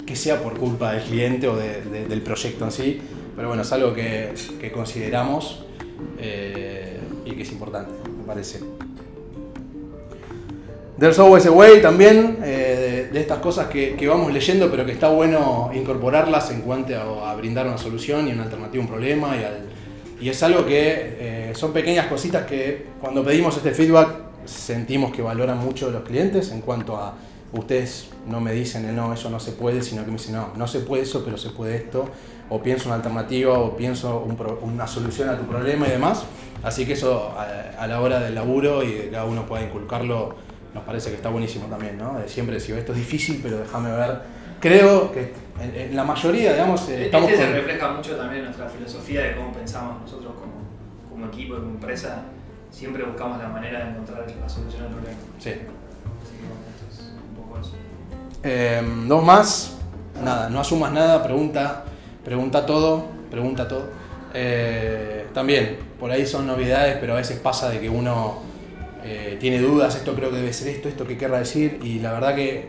que 0.07 0.17
sea 0.17 0.43
por 0.43 0.59
culpa 0.59 0.93
del 0.95 1.03
cliente 1.03 1.47
o 1.47 1.55
de- 1.57 1.83
de- 1.83 2.07
del 2.09 2.23
proyecto 2.23 2.65
en 2.65 2.73
sí, 2.73 3.01
pero 3.37 3.49
bueno, 3.49 3.63
es 3.63 3.71
algo 3.73 3.93
que, 3.95 4.33
que 4.59 4.73
consideramos 4.73 5.65
eh, 6.19 6.99
y 7.27 7.33
que 7.33 7.43
es 7.43 7.53
importante, 7.53 7.93
me 8.19 8.25
parece. 8.25 8.61
There's 10.99 11.19
Always 11.19 11.47
a 11.47 11.51
Way 11.53 11.81
también, 11.81 12.39
eh, 12.43 12.60
de, 13.13 13.21
estas 13.21 13.39
cosas 13.39 13.67
que, 13.69 13.97
que 13.97 14.09
vamos 14.09 14.33
leyendo, 14.33 14.71
pero 14.71 14.85
que 14.87 14.93
está 14.93 15.09
bueno 15.09 15.71
incorporarlas 15.75 16.51
en 16.51 16.63
cuanto 16.63 16.95
a, 16.97 17.31
a 17.33 17.35
brindar 17.37 17.67
una 17.67 17.79
solución 17.79 18.29
y 18.29 18.33
una 18.33 18.45
alternativa 18.45 18.83
a 18.83 18.87
un 18.87 18.91
problema. 18.91 19.37
Y, 19.37 19.45
al- 19.45 19.69
y 20.21 20.29
es 20.29 20.43
algo 20.43 20.67
que 20.67 21.17
eh, 21.19 21.53
son 21.55 21.73
pequeñas 21.73 22.07
cositas 22.07 22.45
que 22.47 22.87
cuando 23.01 23.25
pedimos 23.25 23.57
este 23.57 23.73
feedback 23.73 24.09
sentimos 24.45 25.13
que 25.13 25.23
valoran 25.23 25.59
mucho 25.59 25.91
los 25.91 26.03
clientes 26.03 26.51
en 26.51 26.61
cuanto 26.61 26.97
a 26.97 27.15
ustedes 27.53 28.09
no 28.29 28.41
me 28.41 28.53
dicen 28.53 28.85
eh, 28.89 28.93
no, 28.93 29.13
eso 29.13 29.31
no 29.31 29.41
se 29.41 29.53
puede, 29.53 29.83
sino 29.83 30.05
que 30.05 30.11
me 30.11 30.17
dicen 30.19 30.35
no, 30.35 30.51
no 30.57 30.67
se 30.67 30.81
puede 30.81 31.03
eso, 31.05 31.23
pero 31.25 31.37
se 31.39 31.51
puede 31.51 31.77
esto, 31.77 32.05
o 32.49 32.61
pienso 32.63 32.89
una 32.89 32.97
alternativa, 32.97 33.59
o 33.59 33.77
pienso 33.77 34.21
un 34.21 34.37
una 34.63 34.87
solución 34.87 35.29
a 35.31 35.39
tu 35.39 35.45
problema 35.47 35.87
y 35.89 35.91
demás. 35.93 36.25
Así 36.63 36.85
que 36.85 36.93
eso 36.93 37.33
a, 37.37 37.83
a 37.83 37.87
la 37.87 38.01
hora 38.01 38.21
del 38.21 38.35
laburo 38.35 38.83
y 38.83 38.93
de 38.93 39.09
cada 39.11 39.25
uno 39.25 39.47
pueda 39.47 39.63
inculcarlo, 39.65 40.35
nos 40.75 40.85
parece 40.85 41.11
que 41.11 41.17
está 41.17 41.29
buenísimo 41.29 41.67
también, 41.67 41.99
¿no? 41.99 42.19
De 42.19 42.29
siempre 42.29 42.55
decir, 42.55 42.77
esto 42.77 42.93
es 42.93 42.99
difícil, 42.99 43.41
pero 43.43 43.59
déjame 43.59 43.91
ver. 43.93 44.21
Creo 44.61 45.11
que 45.11 45.33
en, 45.61 45.75
en 45.75 45.97
la 45.97 46.05
mayoría, 46.05 46.53
digamos, 46.53 46.89
eh, 46.89 47.07
estamos 47.07 47.31
este 47.31 47.45
se 47.45 47.53
refleja 47.53 47.91
mucho 47.93 48.17
también 48.17 48.41
en 48.41 48.45
nuestra 48.47 48.69
filosofía 48.69 49.23
de 49.23 49.37
cómo 49.37 49.53
pensamos 49.53 50.01
nosotros 50.03 50.33
como, 50.35 50.53
como 51.11 51.27
equipo, 51.27 51.55
como 51.55 51.71
empresa. 51.71 52.23
Siempre 52.71 53.03
buscamos 53.03 53.39
la 53.39 53.49
manera 53.49 53.85
de 53.85 53.91
encontrar 53.91 54.27
la 54.41 54.49
solución 54.49 54.85
al 54.85 54.91
problema. 54.91 55.19
Sí. 55.39 55.51
Así 55.51 56.37
que 56.37 56.47
bueno, 56.47 56.63
esto 56.71 56.87
es 56.93 57.13
un 57.29 57.43
poco 57.43 57.59
eso. 57.59 57.73
Eh, 58.45 58.83
dos 59.07 59.25
más. 59.25 59.77
Nada, 60.23 60.51
no 60.51 60.61
asumas 60.61 60.93
nada, 60.93 61.23
pregunta, 61.23 61.85
pregunta 62.25 62.67
todo, 62.67 63.07
pregunta 63.31 63.67
todo. 63.67 63.89
Eh, 64.35 65.27
también, 65.33 65.79
por 65.99 66.11
ahí 66.11 66.27
son 66.27 66.47
novedades, 66.47 66.99
pero 67.01 67.15
a 67.15 67.17
veces 67.17 67.39
pasa 67.39 67.71
de 67.71 67.81
que 67.81 67.89
uno 67.89 68.43
eh, 69.05 69.37
tiene 69.41 69.59
dudas, 69.61 69.97
esto 69.97 70.15
creo 70.15 70.31
que 70.31 70.37
debe 70.37 70.53
ser 70.53 70.69
esto, 70.69 70.89
esto 70.89 71.07
que 71.07 71.17
querrá 71.17 71.39
decir, 71.39 71.79
y 71.83 71.99
la 72.01 72.13
verdad 72.13 72.35
que 72.35 72.69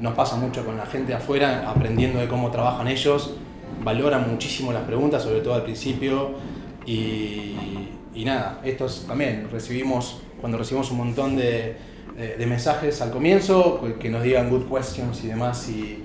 nos 0.00 0.14
pasa 0.14 0.36
mucho 0.36 0.64
con 0.64 0.76
la 0.76 0.86
gente 0.86 1.14
afuera, 1.14 1.68
aprendiendo 1.70 2.18
de 2.18 2.28
cómo 2.28 2.50
trabajan 2.50 2.88
ellos, 2.88 3.34
valoran 3.82 4.30
muchísimo 4.30 4.72
las 4.72 4.82
preguntas, 4.84 5.22
sobre 5.22 5.40
todo 5.40 5.54
al 5.54 5.62
principio, 5.64 6.30
y, 6.86 7.54
nada, 8.24 8.60
estos 8.64 9.04
también 9.06 9.48
recibimos, 9.50 10.22
cuando 10.40 10.58
recibimos 10.58 10.90
un 10.90 10.96
montón 10.98 11.36
de, 11.36 11.76
de- 12.16 12.36
de 12.36 12.46
mensajes 12.46 13.00
al 13.02 13.10
comienzo, 13.10 13.80
que- 14.00 14.08
nos 14.10 14.22
digan 14.22 14.48
good 14.50 14.64
questions 14.72 15.22
y 15.24 15.28
demás, 15.28 15.68
y, 15.68 16.02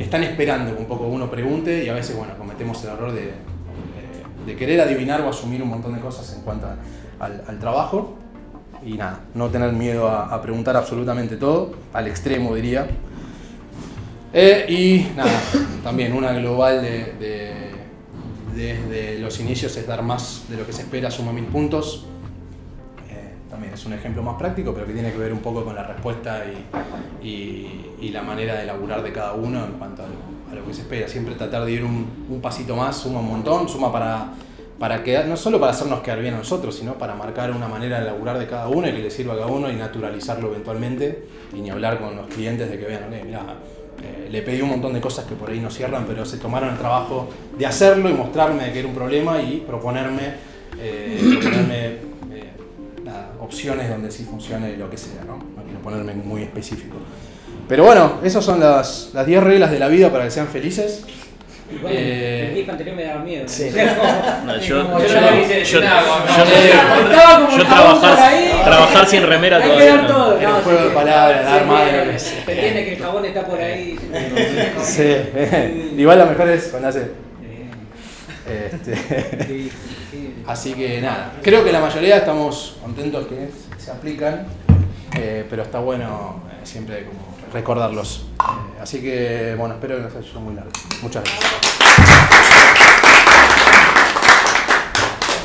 están 0.00 0.22
esperando 0.24 0.76
un 0.76 0.86
poco 0.86 1.06
uno 1.06 1.30
pregunte, 1.30 1.84
y 1.84 1.88
a 1.88 1.94
veces, 1.94 2.16
bueno, 2.16 2.36
cometemos 2.36 2.82
el 2.84 2.90
error 2.90 3.12
de 3.12 4.56
querer 4.56 4.80
adivinar 4.80 5.20
o 5.22 5.28
asumir 5.30 5.62
un 5.62 5.68
montón 5.68 5.94
de 5.94 6.00
cosas 6.00 6.34
en 6.36 6.42
cuanto 6.42 6.66
a- 6.66 6.76
al, 7.24 7.42
al 7.46 7.58
trabajo. 7.58 8.16
Y 8.84 8.94
nada, 8.94 9.20
no 9.34 9.48
tener 9.48 9.72
miedo 9.72 10.08
a, 10.08 10.40
preguntar 10.42 10.76
absolutamente 10.76 11.36
todo, 11.36 11.72
al 11.92 12.08
extremo 12.08 12.54
diría. 12.54 12.88
Eh, 14.32 14.66
y 14.68 15.16
nada, 15.16 15.30
también 15.84 16.12
una 16.12 16.32
global 16.32 16.82
de, 16.82 17.12
de- 17.20 17.72
desde 18.56 19.18
los 19.18 19.38
inicios 19.40 19.76
es 19.76 19.86
dar 19.86 20.02
más 20.02 20.44
de 20.48 20.56
lo 20.56 20.66
que 20.66 20.72
se 20.72 20.82
espera, 20.82 21.10
suma 21.10 21.32
mil 21.32 21.44
puntos. 21.44 22.06
Eh, 23.08 23.34
también 23.50 23.72
es 23.74 23.86
un 23.86 23.92
ejemplo 23.92 24.22
más 24.22 24.36
práctico, 24.36 24.74
pero 24.74 24.86
que 24.86 24.92
tiene 24.94 25.12
que 25.12 25.18
ver 25.18 25.32
un 25.32 25.38
poco 25.40 25.64
con 25.64 25.74
la 25.74 25.84
respuesta 25.84 26.42
y, 27.22 27.26
y- 27.26 27.90
y 28.00 28.08
la 28.08 28.22
manera 28.22 28.54
de 28.56 28.66
laburar 28.66 29.02
de 29.02 29.12
cada 29.12 29.34
uno 29.34 29.64
en 29.64 29.72
cuanto 29.72 30.02
a 30.02 30.06
lo, 30.06 30.52
a 30.52 30.54
lo 30.60 30.66
que 30.66 30.74
se 30.74 30.80
espera. 30.82 31.06
Siempre 31.08 31.34
tratar 31.36 31.64
de 31.64 31.72
ir 31.72 31.84
un, 31.84 32.06
un 32.28 32.40
pasito 32.40 32.74
más, 32.74 32.96
suma 32.96 33.20
un 33.20 33.28
montón, 33.28 33.68
suma 33.68 33.92
para, 33.92 34.32
para 34.82 35.04
quedar, 35.04 35.26
no 35.26 35.36
solo 35.36 35.60
para 35.60 35.70
hacernos 35.70 36.00
quedar 36.00 36.20
bien 36.20 36.34
a 36.34 36.38
nosotros, 36.38 36.74
sino 36.74 36.94
para 36.94 37.14
marcar 37.14 37.52
una 37.52 37.68
manera 37.68 38.00
de 38.00 38.04
laburar 38.04 38.36
de 38.36 38.48
cada 38.48 38.66
uno 38.66 38.88
y 38.88 38.92
que 38.92 38.98
le 38.98 39.12
sirva 39.12 39.34
a 39.34 39.36
cada 39.36 39.46
uno 39.46 39.70
y 39.70 39.76
naturalizarlo 39.76 40.48
eventualmente. 40.48 41.22
Y 41.54 41.60
ni 41.60 41.70
hablar 41.70 42.00
con 42.00 42.16
los 42.16 42.26
clientes 42.26 42.68
de 42.68 42.80
que 42.80 42.86
vean, 42.86 43.04
ok, 43.04 43.24
mira, 43.24 43.42
eh, 44.02 44.28
le 44.28 44.42
pedí 44.42 44.60
un 44.60 44.70
montón 44.70 44.92
de 44.92 45.00
cosas 45.00 45.24
que 45.24 45.36
por 45.36 45.50
ahí 45.50 45.60
no 45.60 45.70
cierran, 45.70 46.04
pero 46.04 46.26
se 46.26 46.38
tomaron 46.38 46.70
el 46.70 46.78
trabajo 46.78 47.28
de 47.56 47.64
hacerlo 47.64 48.10
y 48.10 48.12
mostrarme 48.12 48.72
que 48.72 48.80
era 48.80 48.88
un 48.88 48.94
problema 48.94 49.40
y 49.40 49.62
proponerme, 49.64 50.34
eh, 50.80 51.16
proponerme 51.30 51.86
eh, 52.32 52.50
opciones 53.40 53.88
donde 53.88 54.10
sí 54.10 54.24
funcione 54.24 54.76
lo 54.76 54.90
que 54.90 54.98
sea, 54.98 55.22
¿no? 55.24 55.36
No 55.36 55.62
quiero 55.62 55.78
ponerme 55.78 56.14
muy 56.14 56.42
específico. 56.42 56.96
Pero 57.68 57.84
bueno, 57.84 58.14
esas 58.24 58.44
son 58.44 58.58
las 58.58 59.12
10 59.14 59.44
reglas 59.44 59.70
de 59.70 59.78
la 59.78 59.86
vida 59.86 60.10
para 60.10 60.24
que 60.24 60.32
sean 60.32 60.48
felices. 60.48 61.04
Igual 61.74 61.92
Eh, 61.96 62.48
el 62.50 62.54
GIF 62.56 62.68
anterior 62.68 62.96
me 62.96 63.04
daba 63.04 63.22
miedo. 63.22 63.44
sí. 63.48 63.70
No, 64.44 64.56
yo- 64.58 64.98
Yo 64.98 65.06
yo- 65.06 65.64
yo- 65.64 65.80
trabajar, 67.66 68.18
ahí. 68.18 68.60
trabajar 68.64 69.06
sin 69.06 69.22
remera 69.26 69.56
Hay 69.58 69.62
que 69.62 69.68
todavía 69.68 69.94
dar 69.96 70.02
no. 70.02 70.08
todo. 70.08 70.38
Era 70.38 70.48
un 70.50 70.54
no, 70.56 70.60
juego 70.62 70.78
sí, 70.78 70.84
de 70.84 70.90
palabras, 70.90 71.44
dar 71.44 71.66
madre, 71.66 71.88
entiende, 71.88 72.12
lo 72.12 72.46
que 72.46 72.52
entiende 72.52 72.84
que 72.84 72.92
el 72.94 73.02
jabón 73.02 73.24
está 73.24 73.46
por 73.46 73.60
ahí. 73.60 73.98
Sí, 74.82 75.16
igual 75.96 76.18
la 76.18 76.26
mejor 76.26 76.48
es 76.48 76.64
cuando 76.68 76.88
hace. 76.88 77.22
Este, 78.44 78.96
Sí, 79.46 79.70
sí. 80.10 80.34
así 80.46 80.72
que 80.74 81.00
nada, 81.00 81.32
creo 81.42 81.64
que 81.64 81.70
la 81.72 81.80
mayoría 81.80 82.16
estamos 82.16 82.76
contentos 82.82 83.26
que 83.28 83.48
se 83.78 83.90
aplican, 83.92 84.46
eh, 85.16 85.44
pero 85.48 85.62
está 85.62 85.78
bueno 85.78 86.42
eh, 86.50 86.56
siempre 86.64 87.04
como 87.04 87.20
recordarlos 87.52 88.26
eh, 88.40 88.80
Así 88.82 89.00
que, 89.00 89.54
bueno, 89.58 89.74
espero 89.74 89.96
que 89.96 90.02
no 90.02 90.10
se 90.10 90.18
haya 90.18 90.28
hecho 90.28 90.40
muy 90.40 90.54
largo. 90.54 90.70
Muchas 91.02 91.22
gracias. 91.22 92.62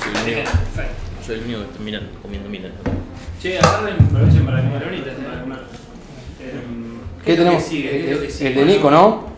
Soy 0.04 0.14
el 0.16 0.24
único, 0.24 0.42
Perfecto. 0.42 0.94
soy 1.26 1.36
el 1.36 1.44
único 1.44 1.60
que 1.60 1.66
está 1.68 1.80
mirando, 1.84 2.20
comiendo 2.22 2.50
milan. 2.50 2.72
Che, 3.42 3.60
agarren, 3.60 3.96
aprovechen 4.04 4.46
para 4.46 4.62
comer 4.64 4.84
ahorita, 4.84 5.12
para 5.24 5.42
comer. 5.42 5.60
¿Qué 7.24 7.34
es 7.34 7.38
lo 7.40 7.44
tenemos? 7.46 7.64
que 7.64 7.70
sigue? 7.70 7.90
¿Qué 7.90 8.04
es 8.06 8.12
lo 8.16 8.20
que 8.22 8.26
El, 8.28 8.32
sigue? 8.34 8.50
el 8.50 8.56
de 8.56 8.66
Nico, 8.66 8.92
¿no? 8.92 9.37